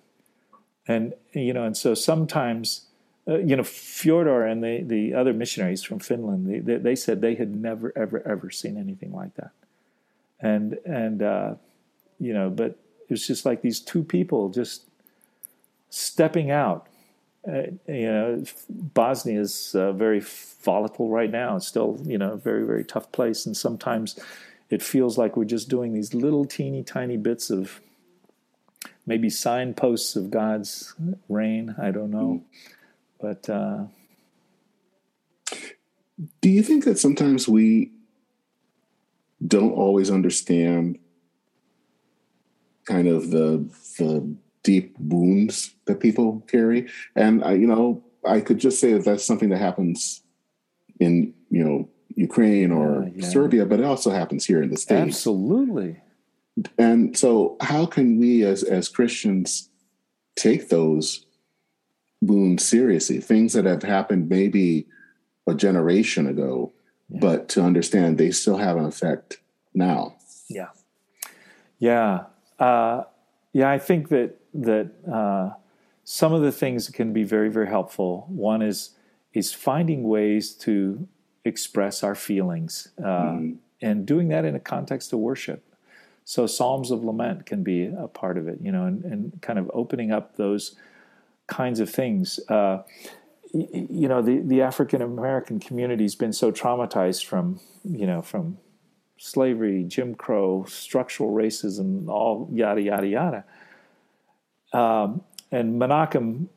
[0.87, 2.87] And, you know, and so sometimes,
[3.27, 7.21] uh, you know, Fyodor and the, the other missionaries from Finland, they, they, they, said
[7.21, 9.51] they had never, ever, ever seen anything like that.
[10.39, 11.55] And, and uh,
[12.19, 14.89] you know, but it was just like these two people just
[15.89, 16.87] stepping out.
[17.45, 21.57] Uh, you know, Bosnia is uh, very volatile right now.
[21.57, 23.45] It's still, you know, a very, very tough place.
[23.45, 24.17] And sometimes
[24.69, 27.81] it feels like we're just doing these little teeny tiny bits of
[29.05, 30.95] maybe signposts of God's
[31.27, 31.75] reign.
[31.81, 32.43] I don't know.
[33.19, 33.85] But uh,
[36.41, 37.91] do you think that sometimes we
[39.45, 40.99] don't always understand
[42.85, 46.89] kind of the the deep wounds that people carry?
[47.15, 50.21] And I, you know, I could just say that that's something that happens
[50.99, 53.29] in you know Ukraine or yeah, yeah.
[53.29, 55.01] Serbia, but it also happens here in the states.
[55.01, 56.01] Absolutely.
[56.77, 59.69] And so, how can we as as Christians
[60.35, 61.25] take those
[62.21, 63.19] wounds seriously?
[63.19, 64.87] Things that have happened maybe
[65.47, 66.71] a generation ago,
[67.09, 67.19] yeah.
[67.19, 69.39] but to understand they still have an effect
[69.73, 70.15] now.
[70.47, 70.69] Yeah,
[71.79, 72.25] yeah,
[72.59, 73.03] uh,
[73.51, 73.71] yeah.
[73.71, 75.51] I think that that uh,
[76.03, 78.25] some of the things that can be very very helpful.
[78.29, 78.91] One is
[79.33, 81.07] is finding ways to
[81.45, 83.57] express our feelings uh, mm.
[83.81, 85.63] and doing that in a context of worship.
[86.25, 89.59] So Psalms of Lament can be a part of it, you know, and, and kind
[89.59, 90.75] of opening up those
[91.47, 92.39] kinds of things.
[92.47, 92.83] Uh,
[93.51, 98.57] you know, the, the African American community has been so traumatized from, you know, from
[99.17, 103.45] slavery, Jim Crow, structural racism, all yada, yada, yada.
[104.73, 105.21] Um,
[105.51, 106.47] and Menakem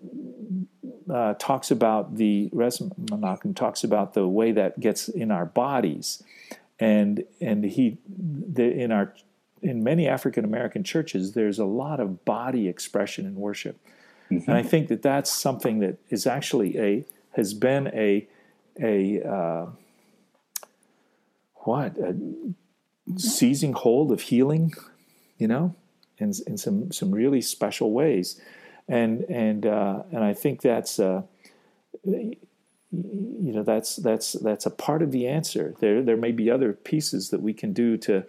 [1.13, 6.23] uh, talks about the, Menakem talks about the way that gets in our bodies.
[6.81, 9.15] And, and he, the, in our
[9.63, 13.79] in many African American churches, there's a lot of body expression in worship,
[14.31, 14.49] mm-hmm.
[14.49, 18.27] and I think that that's something that is actually a has been a
[18.81, 19.67] a uh,
[21.55, 22.17] what a
[23.17, 24.73] seizing hold of healing,
[25.39, 25.75] you know,
[26.19, 28.41] in in some some really special ways,
[28.89, 31.23] and and uh, and I think that's uh,
[32.05, 32.37] you
[32.93, 35.75] know that's that's that's a part of the answer.
[35.81, 38.25] There there may be other pieces that we can do to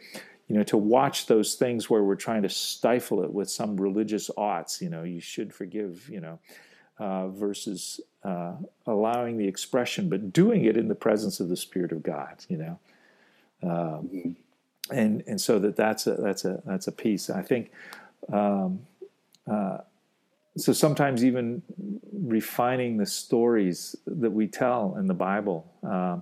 [0.47, 4.29] you know to watch those things where we're trying to stifle it with some religious
[4.37, 4.81] oughts.
[4.81, 6.09] You know, you should forgive.
[6.09, 6.39] You know.
[6.99, 8.53] Uh, versus uh,
[8.87, 12.57] allowing the expression, but doing it in the presence of the Spirit of God, you
[12.57, 12.79] know,
[13.61, 14.31] um, mm-hmm.
[14.91, 17.29] And and so that that's a that's a that's a piece.
[17.29, 17.71] I think
[18.31, 18.79] um,
[19.49, 19.79] uh,
[20.57, 21.61] so sometimes even
[22.11, 26.19] refining the stories that we tell in the Bible, uh,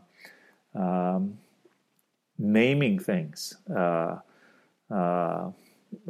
[0.76, 1.38] um,
[2.38, 3.56] naming things.
[3.74, 4.18] Uh,
[4.92, 5.52] uh,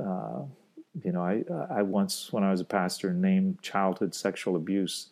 [0.01, 0.41] uh,
[1.03, 5.09] you know, I, I once, when I was a pastor, named childhood sexual abuse,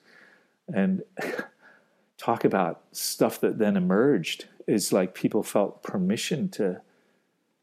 [0.73, 1.03] and
[2.17, 4.45] talk about stuff that then emerged.
[4.65, 6.81] It's like people felt permission to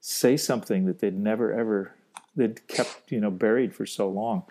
[0.00, 1.94] say something that they'd never ever
[2.36, 4.44] they'd kept you know buried for so long.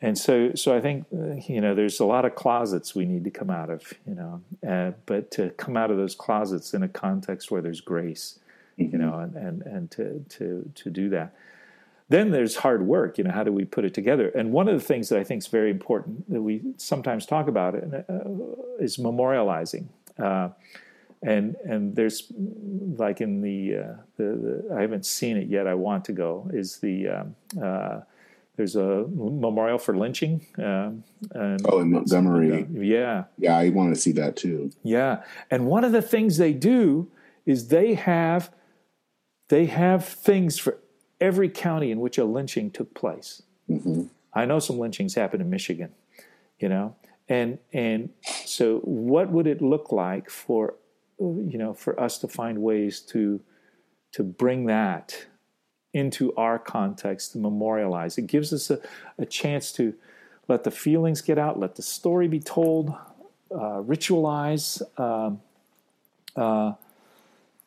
[0.00, 3.24] And so so I think uh, you know there's a lot of closets we need
[3.24, 6.82] to come out of you know uh, but to come out of those closets in
[6.82, 8.38] a context where there's grace
[8.78, 8.92] mm-hmm.
[8.92, 11.34] you know and, and and to to to do that.
[12.10, 14.28] Then there's hard work you know how do we put it together?
[14.28, 17.48] And one of the things that I think is very important that we sometimes talk
[17.48, 18.28] about it, uh,
[18.78, 19.86] is memorializing.
[20.18, 20.50] Uh,
[21.24, 22.30] and and there's
[22.96, 24.24] like in the, uh, the,
[24.68, 28.00] the I haven't seen it yet I want to go is the um, uh,
[28.56, 30.46] there's a memorial for lynching.
[30.58, 31.02] Um,
[31.34, 32.68] oh, in Montgomery.
[32.70, 33.24] Yeah.
[33.36, 34.70] Yeah, I want to see that too.
[34.84, 37.10] Yeah, and one of the things they do
[37.46, 38.52] is they have
[39.48, 40.78] they have things for
[41.20, 43.42] every county in which a lynching took place.
[43.68, 44.04] Mm-hmm.
[44.32, 45.90] I know some lynchings happened in Michigan,
[46.58, 46.94] you know,
[47.28, 50.74] and and so what would it look like for
[51.18, 53.40] you know for us to find ways to
[54.12, 55.26] to bring that
[55.92, 58.18] into our context to memorialize.
[58.18, 58.80] It gives us a,
[59.18, 59.94] a chance to
[60.48, 62.90] let the feelings get out, let the story be told,
[63.50, 65.40] uh, ritualize, um,
[66.36, 66.74] uh,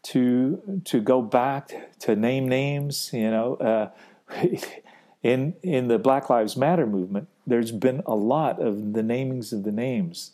[0.04, 3.10] to to go back to name names.
[3.14, 3.90] You know, uh,
[5.24, 9.64] in in the Black Lives Matter movement, there's been a lot of the namings of
[9.64, 10.32] the names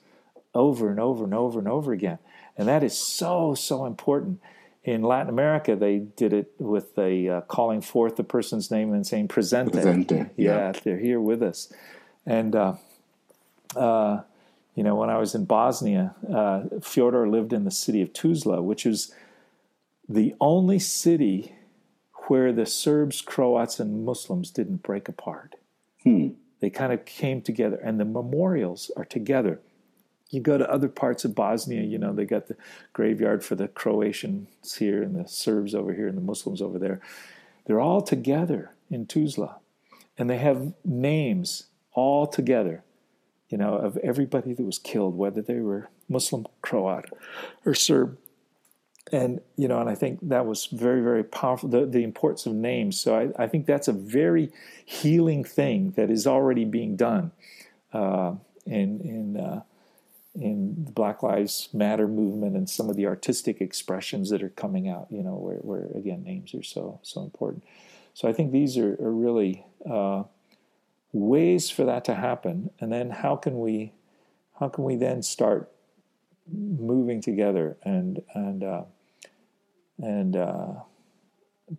[0.53, 2.19] over and over and over and over again,
[2.57, 4.39] and that is so so important
[4.83, 9.07] in Latin America, they did it with the uh, calling forth the person's name and
[9.07, 10.29] saying "presente." Presente.
[10.35, 10.71] Yeah, yeah.
[10.83, 11.71] they're here with us.
[12.25, 12.73] And uh,
[13.75, 14.21] uh,
[14.75, 18.61] you know, when I was in Bosnia, uh, Fyodor lived in the city of Tuzla,
[18.61, 19.13] which is
[20.09, 21.55] the only city
[22.27, 25.55] where the Serbs, Croats, and Muslims didn't break apart.
[26.03, 26.29] Hmm.
[26.59, 29.59] They kind of came together, and the memorials are together
[30.33, 32.55] you go to other parts of Bosnia, you know, they got the
[32.91, 36.99] graveyard for the Croatians here and the Serbs over here and the Muslims over there.
[37.65, 39.55] They're all together in Tuzla.
[40.17, 42.83] And they have names all together,
[43.49, 47.05] you know, of everybody that was killed, whether they were Muslim, Croat,
[47.65, 48.17] or Serb.
[49.11, 52.53] And, you know, and I think that was very, very powerful, the, the importance of
[52.53, 52.99] names.
[52.99, 54.51] So I, I think that's a very
[54.85, 57.31] healing thing that is already being done
[57.91, 58.33] uh,
[58.65, 59.63] in, in uh,
[60.35, 64.89] in the Black Lives Matter movement and some of the artistic expressions that are coming
[64.89, 67.63] out, you know, where, where again names are so so important.
[68.13, 70.23] So I think these are, are really uh,
[71.11, 72.71] ways for that to happen.
[72.79, 73.93] And then how can we
[74.59, 75.71] how can we then start
[76.51, 78.83] moving together and and uh,
[79.99, 80.73] and uh,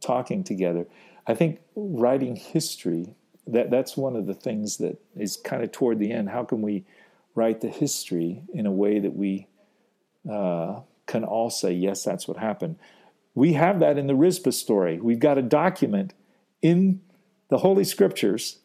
[0.00, 0.86] talking together?
[1.26, 3.14] I think writing history
[3.46, 6.30] that that's one of the things that is kind of toward the end.
[6.30, 6.84] How can we
[7.34, 9.48] write the history in a way that we
[10.30, 12.76] uh, can all say, yes, that's what happened.
[13.34, 15.00] We have that in the Rizpah story.
[15.00, 16.14] We've got a document
[16.62, 17.00] in
[17.48, 18.58] the Holy Scriptures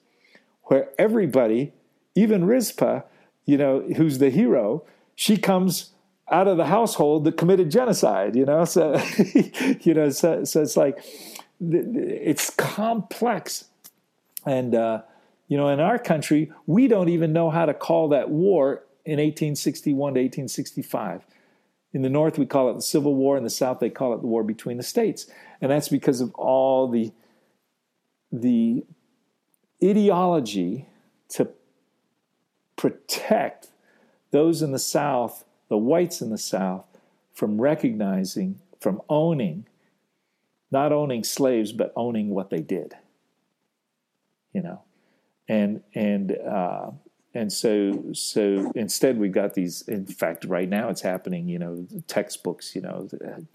[0.63, 1.74] where everybody,
[2.15, 3.01] even Rizpah,
[3.45, 5.91] you know, who's the hero, she comes
[6.32, 8.63] out of the household that committed genocide, you know?
[8.65, 9.01] So,
[9.82, 11.03] you know, so, so it's like,
[11.59, 13.65] it's complex.
[14.45, 15.01] And, uh,
[15.50, 19.14] you know, in our country, we don't even know how to call that war in
[19.14, 21.26] 1861 to 1865.
[21.91, 23.36] In the North, we call it the Civil War.
[23.36, 25.26] In the South, they call it the war between the states.
[25.60, 27.12] And that's because of all the,
[28.32, 28.86] the
[29.84, 30.86] ideology
[31.30, 31.50] to
[32.76, 33.70] protect
[34.30, 36.86] those in the South, the whites in the South,
[37.34, 39.66] from recognizing, from owning,
[40.70, 42.93] not owning slaves, but owning what they did.
[44.54, 44.84] You know,
[45.50, 46.91] and and uh,
[47.34, 49.82] and so so instead we've got these.
[49.89, 51.50] In fact, right now it's happening.
[51.50, 52.74] You know, textbooks.
[52.74, 53.45] You know, the,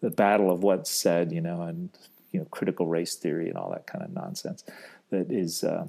[0.00, 1.32] the battle of what's said.
[1.32, 1.88] You know, and
[2.32, 4.64] you know, critical race theory and all that kind of nonsense
[5.10, 5.86] that is uh,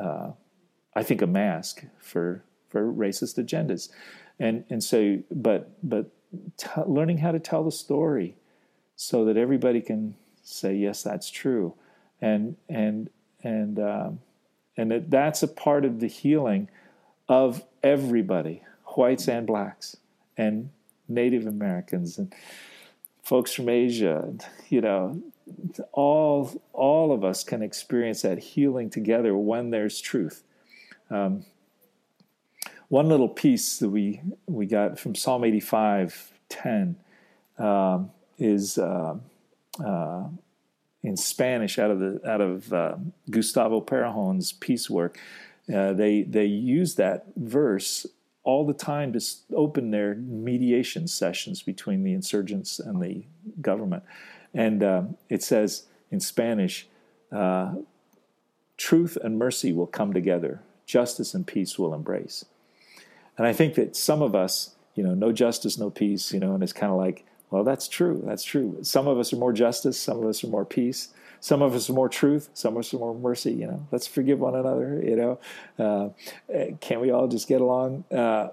[0.00, 0.30] uh,
[0.94, 3.88] I think, a mask for for racist agendas,
[4.38, 6.10] and and so, but but
[6.56, 8.36] t- learning how to tell the story
[8.96, 11.74] so that everybody can say yes, that's true,
[12.20, 13.10] and and
[13.42, 14.20] and um,
[14.78, 16.70] and that that's a part of the healing
[17.28, 18.62] of everybody,
[18.96, 19.96] whites and blacks,
[20.38, 20.70] and
[21.08, 22.34] Native Americans, and
[23.22, 24.32] folks from Asia,
[24.68, 25.20] you know,
[25.92, 30.44] all all of us can experience that healing together when there's truth.
[31.10, 31.44] Um,
[32.88, 36.96] one little piece that we we got from Psalm 85, 10
[37.58, 39.16] um, is uh,
[39.84, 40.24] uh,
[41.02, 42.96] in Spanish out of the out of uh,
[43.30, 45.18] Gustavo Parajón's piecework.
[45.72, 48.06] Uh, they they use that verse
[48.42, 49.20] all the time to
[49.54, 53.24] open their mediation sessions between the insurgents and the
[53.60, 54.02] government,
[54.54, 56.88] and uh, it says in Spanish,
[57.30, 57.74] uh,
[58.76, 62.44] "Truth and mercy will come together; justice and peace will embrace."
[63.36, 66.54] And I think that some of us, you know, no justice, no peace, you know,
[66.54, 68.22] and it's kind of like, well, that's true.
[68.24, 68.78] That's true.
[68.82, 69.98] Some of us are more justice.
[69.98, 71.08] Some of us are more peace.
[71.40, 72.50] Some of us are more truth.
[72.54, 73.52] Some of us are more mercy.
[73.52, 75.02] You know, let's forgive one another.
[75.04, 75.38] You know,
[75.78, 76.08] uh,
[76.80, 78.04] can't we all just get along?
[78.12, 78.48] Uh,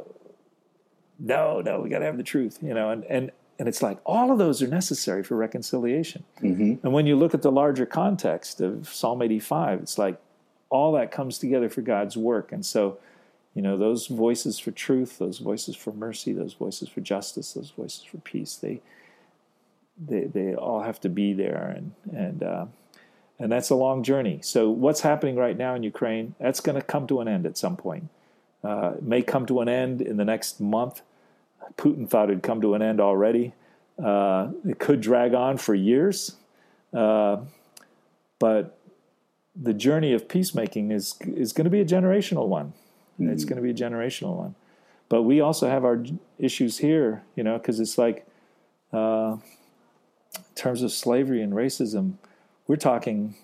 [1.19, 2.59] no, no, we got to have the truth.
[2.61, 6.23] You know, and and and it's like all of those are necessary for reconciliation.
[6.41, 6.85] Mm-hmm.
[6.85, 10.19] And when you look at the larger context of Psalm 85, it's like
[10.69, 12.51] all that comes together for God's work.
[12.51, 12.97] And so
[13.55, 17.71] you know those voices for truth those voices for mercy those voices for justice those
[17.71, 18.81] voices for peace they
[19.97, 22.65] they, they all have to be there and and uh,
[23.39, 24.39] and that's a long journey.
[24.41, 27.57] So what's happening right now in ukraine that's going to come to an end at
[27.57, 28.09] some point.
[28.63, 31.01] Uh, it may come to an end in the next month.
[31.77, 33.53] Putin thought it'd come to an end already.
[34.01, 36.35] Uh, it could drag on for years.
[36.93, 37.37] Uh,
[38.39, 38.77] but
[39.55, 42.73] the journey of peacemaking is is going to be a generational one
[43.19, 43.31] Mm-hmm.
[43.31, 44.55] It's going to be a generational one.
[45.07, 46.03] But we also have our
[46.39, 48.25] issues here, you know, because it's like,
[48.91, 49.37] uh,
[50.35, 52.13] in terms of slavery and racism,
[52.67, 53.35] we're talking,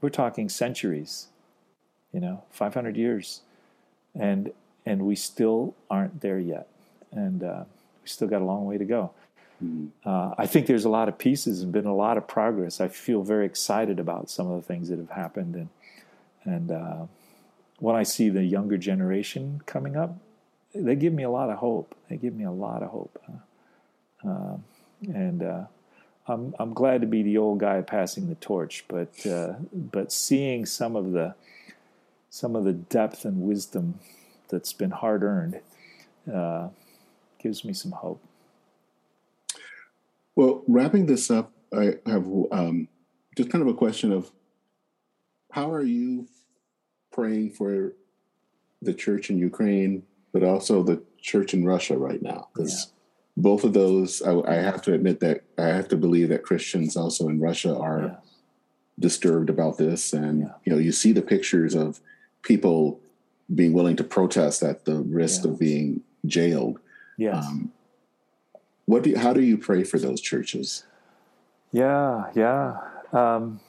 [0.00, 1.28] we're talking centuries,
[2.12, 3.42] you know, 500 years,
[4.14, 4.52] and
[4.84, 6.68] and we still aren't there yet,
[7.10, 7.64] and uh,
[8.02, 9.10] we still got a long way to go.
[9.62, 10.08] Mm-hmm.
[10.08, 12.80] Uh, I think there's a lot of pieces and been a lot of progress.
[12.80, 15.68] I feel very excited about some of the things that have happened, and
[16.44, 17.06] and uh,
[17.78, 20.16] when I see the younger generation coming up,
[20.74, 21.94] they give me a lot of hope.
[22.08, 23.18] They give me a lot of hope,
[24.26, 24.56] uh,
[25.02, 25.64] and uh,
[26.28, 28.84] I'm I'm glad to be the old guy passing the torch.
[28.88, 31.34] But uh, but seeing some of the
[32.30, 34.00] some of the depth and wisdom
[34.48, 35.60] that's been hard earned
[36.32, 36.68] uh,
[37.42, 38.22] gives me some hope.
[40.34, 42.88] Well, wrapping this up, I have um,
[43.36, 44.30] just kind of a question of
[45.52, 46.28] how are you
[47.16, 47.94] praying for
[48.82, 50.02] the church in Ukraine,
[50.32, 53.42] but also the church in Russia right now, because yeah.
[53.42, 56.94] both of those, I, I, have to admit that I have to believe that Christians
[56.94, 58.16] also in Russia are yeah.
[58.98, 60.52] disturbed about this, and yeah.
[60.64, 62.00] you know, you see the pictures of
[62.42, 63.00] people
[63.52, 66.78] being willing to protest at the risk of being jailed.
[67.16, 67.46] Yes.
[67.46, 67.72] Um,
[68.84, 70.84] what do you, how do you pray for those churches?
[71.72, 72.76] Yeah, yeah.
[73.12, 73.60] Um,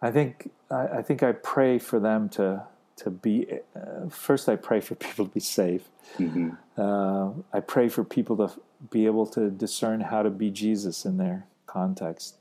[0.00, 2.64] I think I, I, think I pray for them to
[2.96, 3.46] to be.
[3.74, 5.88] Uh, first, I pray for people to be safe.
[6.18, 6.50] Mm-hmm.
[6.76, 8.60] Uh, I pray for people to
[8.90, 12.36] be able to discern how to be Jesus in their context,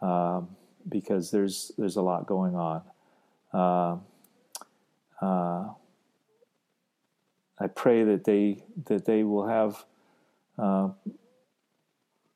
[0.00, 0.48] um,
[0.88, 2.82] because there's there's a lot going on.
[3.52, 3.96] Uh,
[5.24, 5.68] uh
[7.58, 9.84] I pray that they that they will have
[10.58, 10.88] uh,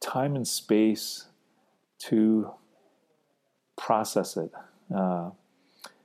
[0.00, 1.26] time and space
[1.98, 2.52] to
[3.76, 4.52] process it.
[4.94, 5.30] Uh,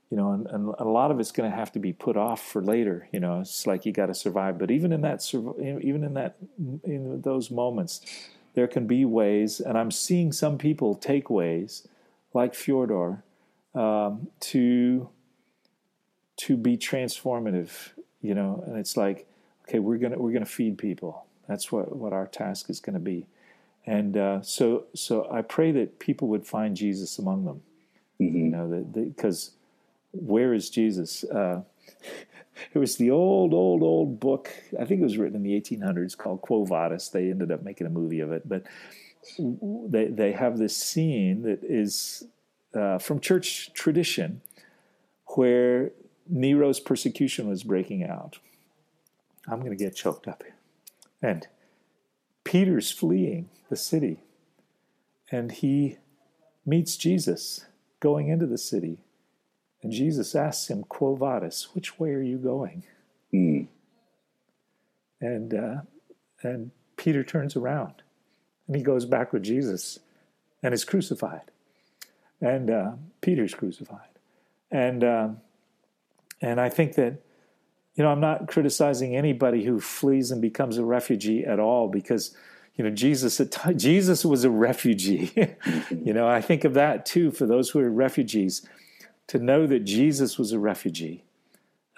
[0.09, 2.45] you know, and, and, a lot of it's going to have to be put off
[2.45, 3.07] for later.
[3.13, 4.59] You know, it's like you got to survive.
[4.59, 6.35] But even in that, even in that,
[6.83, 8.01] in those moments,
[8.53, 11.87] there can be ways, and I'm seeing some people take ways,
[12.33, 13.23] like Fyodor,
[13.73, 15.09] um, to
[16.37, 17.91] to be transformative.
[18.21, 19.27] You know, and it's like,
[19.67, 21.25] okay, we're gonna we're gonna feed people.
[21.47, 23.27] That's what what our task is going to be.
[23.85, 27.61] And uh, so, so I pray that people would find Jesus among them.
[28.21, 28.37] Mm-hmm.
[28.37, 29.51] You know, because
[30.11, 31.23] where is Jesus?
[31.23, 31.61] Uh,
[32.73, 34.51] it was the old, old, old book.
[34.79, 37.09] I think it was written in the 1800s called Quo Vadis.
[37.09, 38.63] They ended up making a movie of it, but
[39.39, 42.25] they they have this scene that is
[42.73, 44.41] uh, from church tradition
[45.35, 45.91] where
[46.27, 48.39] Nero's persecution was breaking out.
[49.47, 50.55] I'm going to get choked up, here,
[51.21, 51.47] and
[52.43, 54.23] Peter's fleeing the city,
[55.31, 55.97] and he
[56.65, 57.65] meets Jesus
[58.01, 58.97] going into the city.
[59.81, 62.83] And Jesus asks him, Quo vadis, which way are you going?
[63.33, 63.67] Mm.
[65.21, 65.81] And, uh,
[66.43, 67.93] and Peter turns around
[68.67, 69.99] and he goes back with Jesus
[70.61, 71.51] and is crucified.
[72.41, 72.91] And uh,
[73.21, 74.09] Peter's crucified.
[74.71, 75.29] And, uh,
[76.41, 77.21] and I think that,
[77.95, 82.35] you know, I'm not criticizing anybody who flees and becomes a refugee at all because,
[82.81, 83.39] you know, Jesus,
[83.75, 85.31] Jesus was a refugee.
[85.91, 88.67] you know, I think of that too for those who are refugees
[89.27, 91.23] to know that Jesus was a refugee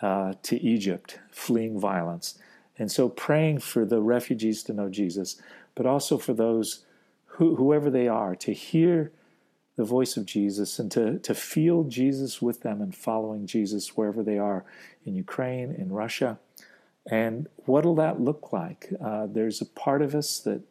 [0.02, 2.38] uh, to Egypt, fleeing violence.
[2.78, 5.42] And so praying for the refugees to know Jesus,
[5.74, 6.84] but also for those,
[7.28, 9.14] who, whoever they are, to hear
[9.78, 14.22] the voice of Jesus and to, to feel Jesus with them and following Jesus wherever
[14.22, 14.66] they are
[15.06, 16.40] in Ukraine, in Russia.
[17.10, 18.90] And what'll that look like?
[19.02, 20.62] Uh, there's a part of us that,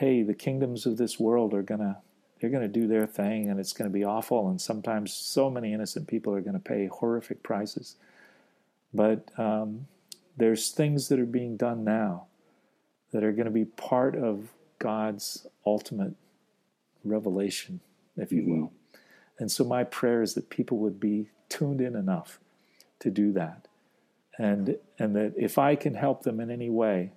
[0.00, 1.94] hey, the kingdoms of this world are going to
[2.40, 4.48] they're going to do their thing and it's going to be awful.
[4.48, 7.96] And sometimes so many innocent people are going to pay horrific prices.
[8.94, 9.88] But um,
[10.38, 12.28] there's things that are being done now
[13.12, 14.48] that are going to be part of
[14.78, 16.14] God's ultimate
[17.04, 17.80] revelation,
[18.16, 18.72] if you will.
[19.38, 22.40] And so my prayer is that people would be tuned in enough
[23.00, 23.68] to do that.
[24.38, 27.12] And, and that if I can help them in any way,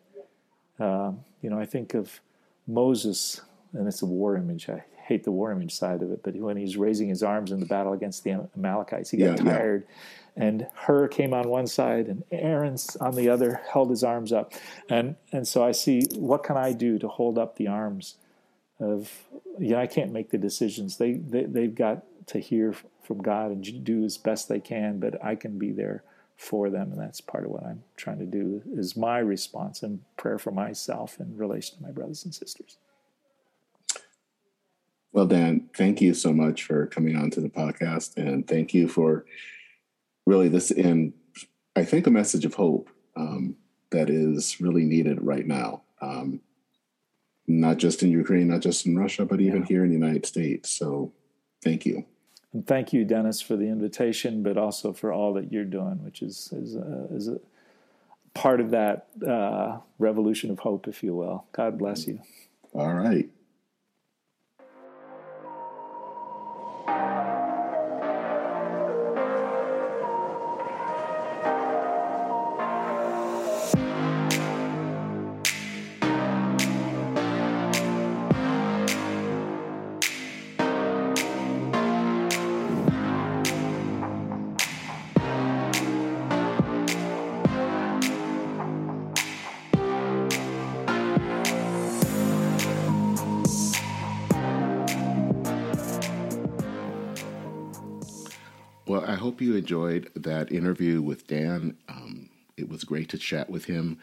[0.82, 2.20] uh, you know, I think of
[2.68, 3.41] Moses,
[3.74, 4.70] and it's a war image.
[4.70, 7.59] I hate the war image side of it, but when he's raising his arms in
[7.59, 9.86] the battle against the Amalekites, he got yeah, tired.
[9.88, 9.95] Yeah.
[10.36, 14.53] And Hur came on one side and Aaron's on the other, held his arms up.
[14.89, 18.16] And and so I see what can I do to hold up the arms
[18.80, 19.11] of
[19.59, 20.97] yeah, I can't make the decisions.
[20.97, 25.24] They, they they've got to hear from God and do as best they can, but
[25.24, 26.03] I can be there
[26.36, 30.02] for them and that's part of what I'm trying to do is my response and
[30.18, 32.78] prayer for myself in relation to my brothers and sisters.
[35.14, 38.18] Well, Dan, thank you so much for coming on to the podcast.
[38.18, 39.26] And thank you for
[40.26, 41.14] really this, and
[41.76, 43.56] I think a message of hope um,
[43.92, 45.84] that is really needed right now.
[46.02, 46.42] Um,
[47.48, 49.68] not just in Ukraine, not just in Russia, but even yeah.
[49.68, 50.70] here in the United States.
[50.72, 51.14] So
[51.64, 52.06] thank you.
[52.54, 56.22] And thank you, Dennis, for the invitation, but also for all that you're doing, which
[56.22, 57.39] is, is, a, is a
[58.36, 61.45] part of that uh, revolution of hope, if you will.
[61.51, 62.20] God bless you.
[62.74, 63.30] All right.
[99.64, 101.78] Enjoyed that interview with Dan.
[101.88, 103.97] Um, it was great to chat with him.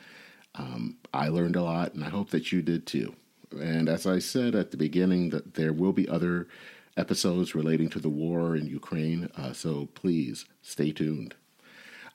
[0.54, 3.14] Um, I learned a lot, and I hope that you did too.
[3.52, 6.48] And as I said at the beginning, that there will be other
[6.96, 9.28] episodes relating to the war in Ukraine.
[9.36, 11.34] Uh, so please stay tuned.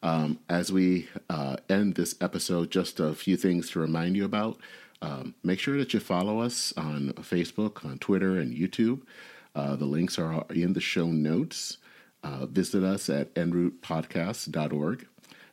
[0.01, 4.57] Um, as we uh, end this episode, just a few things to remind you about.
[5.03, 9.01] Um, make sure that you follow us on Facebook, on Twitter, and YouTube.
[9.53, 11.77] Uh, the links are in the show notes.
[12.25, 15.07] Uh, visit us at enroutepodcast.org,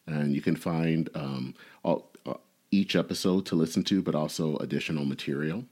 [0.07, 1.55] and you can find um,
[1.85, 2.33] all, uh,
[2.71, 5.67] each episode to listen to, but also additional material.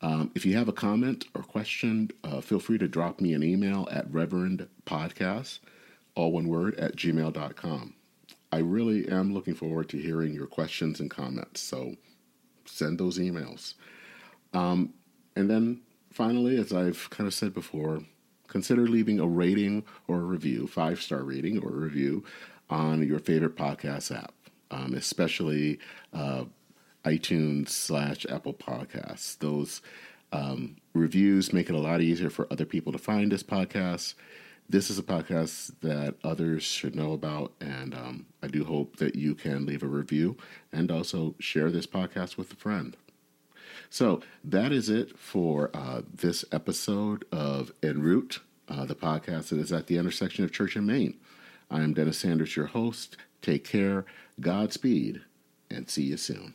[0.00, 3.42] Um, if you have a comment or question, uh, feel free to drop me an
[3.42, 5.58] email at reverendpodcast,
[6.14, 7.92] all one word, at gmail.com.
[8.50, 11.96] I really am looking forward to hearing your questions and comments, so
[12.64, 13.74] send those emails.
[14.54, 14.94] Um,
[15.36, 18.00] and then finally, as I've kind of said before,
[18.54, 22.22] consider leaving a rating or a review, five star rating or review
[22.70, 24.32] on your favorite podcast app,
[24.70, 25.80] um, especially
[26.12, 26.44] uh,
[27.04, 29.36] iTunes slash Apple Podcasts.
[29.38, 29.82] Those
[30.30, 34.14] um, reviews make it a lot easier for other people to find this podcast.
[34.68, 39.16] This is a podcast that others should know about, and um, I do hope that
[39.16, 40.36] you can leave a review
[40.72, 42.96] and also share this podcast with a friend.
[43.94, 49.60] So that is it for uh, this episode of En Route, uh, the podcast that
[49.60, 51.14] is at the intersection of church and Main.
[51.70, 53.16] I am Dennis Sanders, your host.
[53.40, 54.04] Take care,
[54.40, 55.20] Godspeed,
[55.70, 56.54] and see you soon.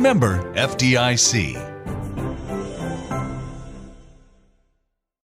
[0.00, 1.69] Member FDIC.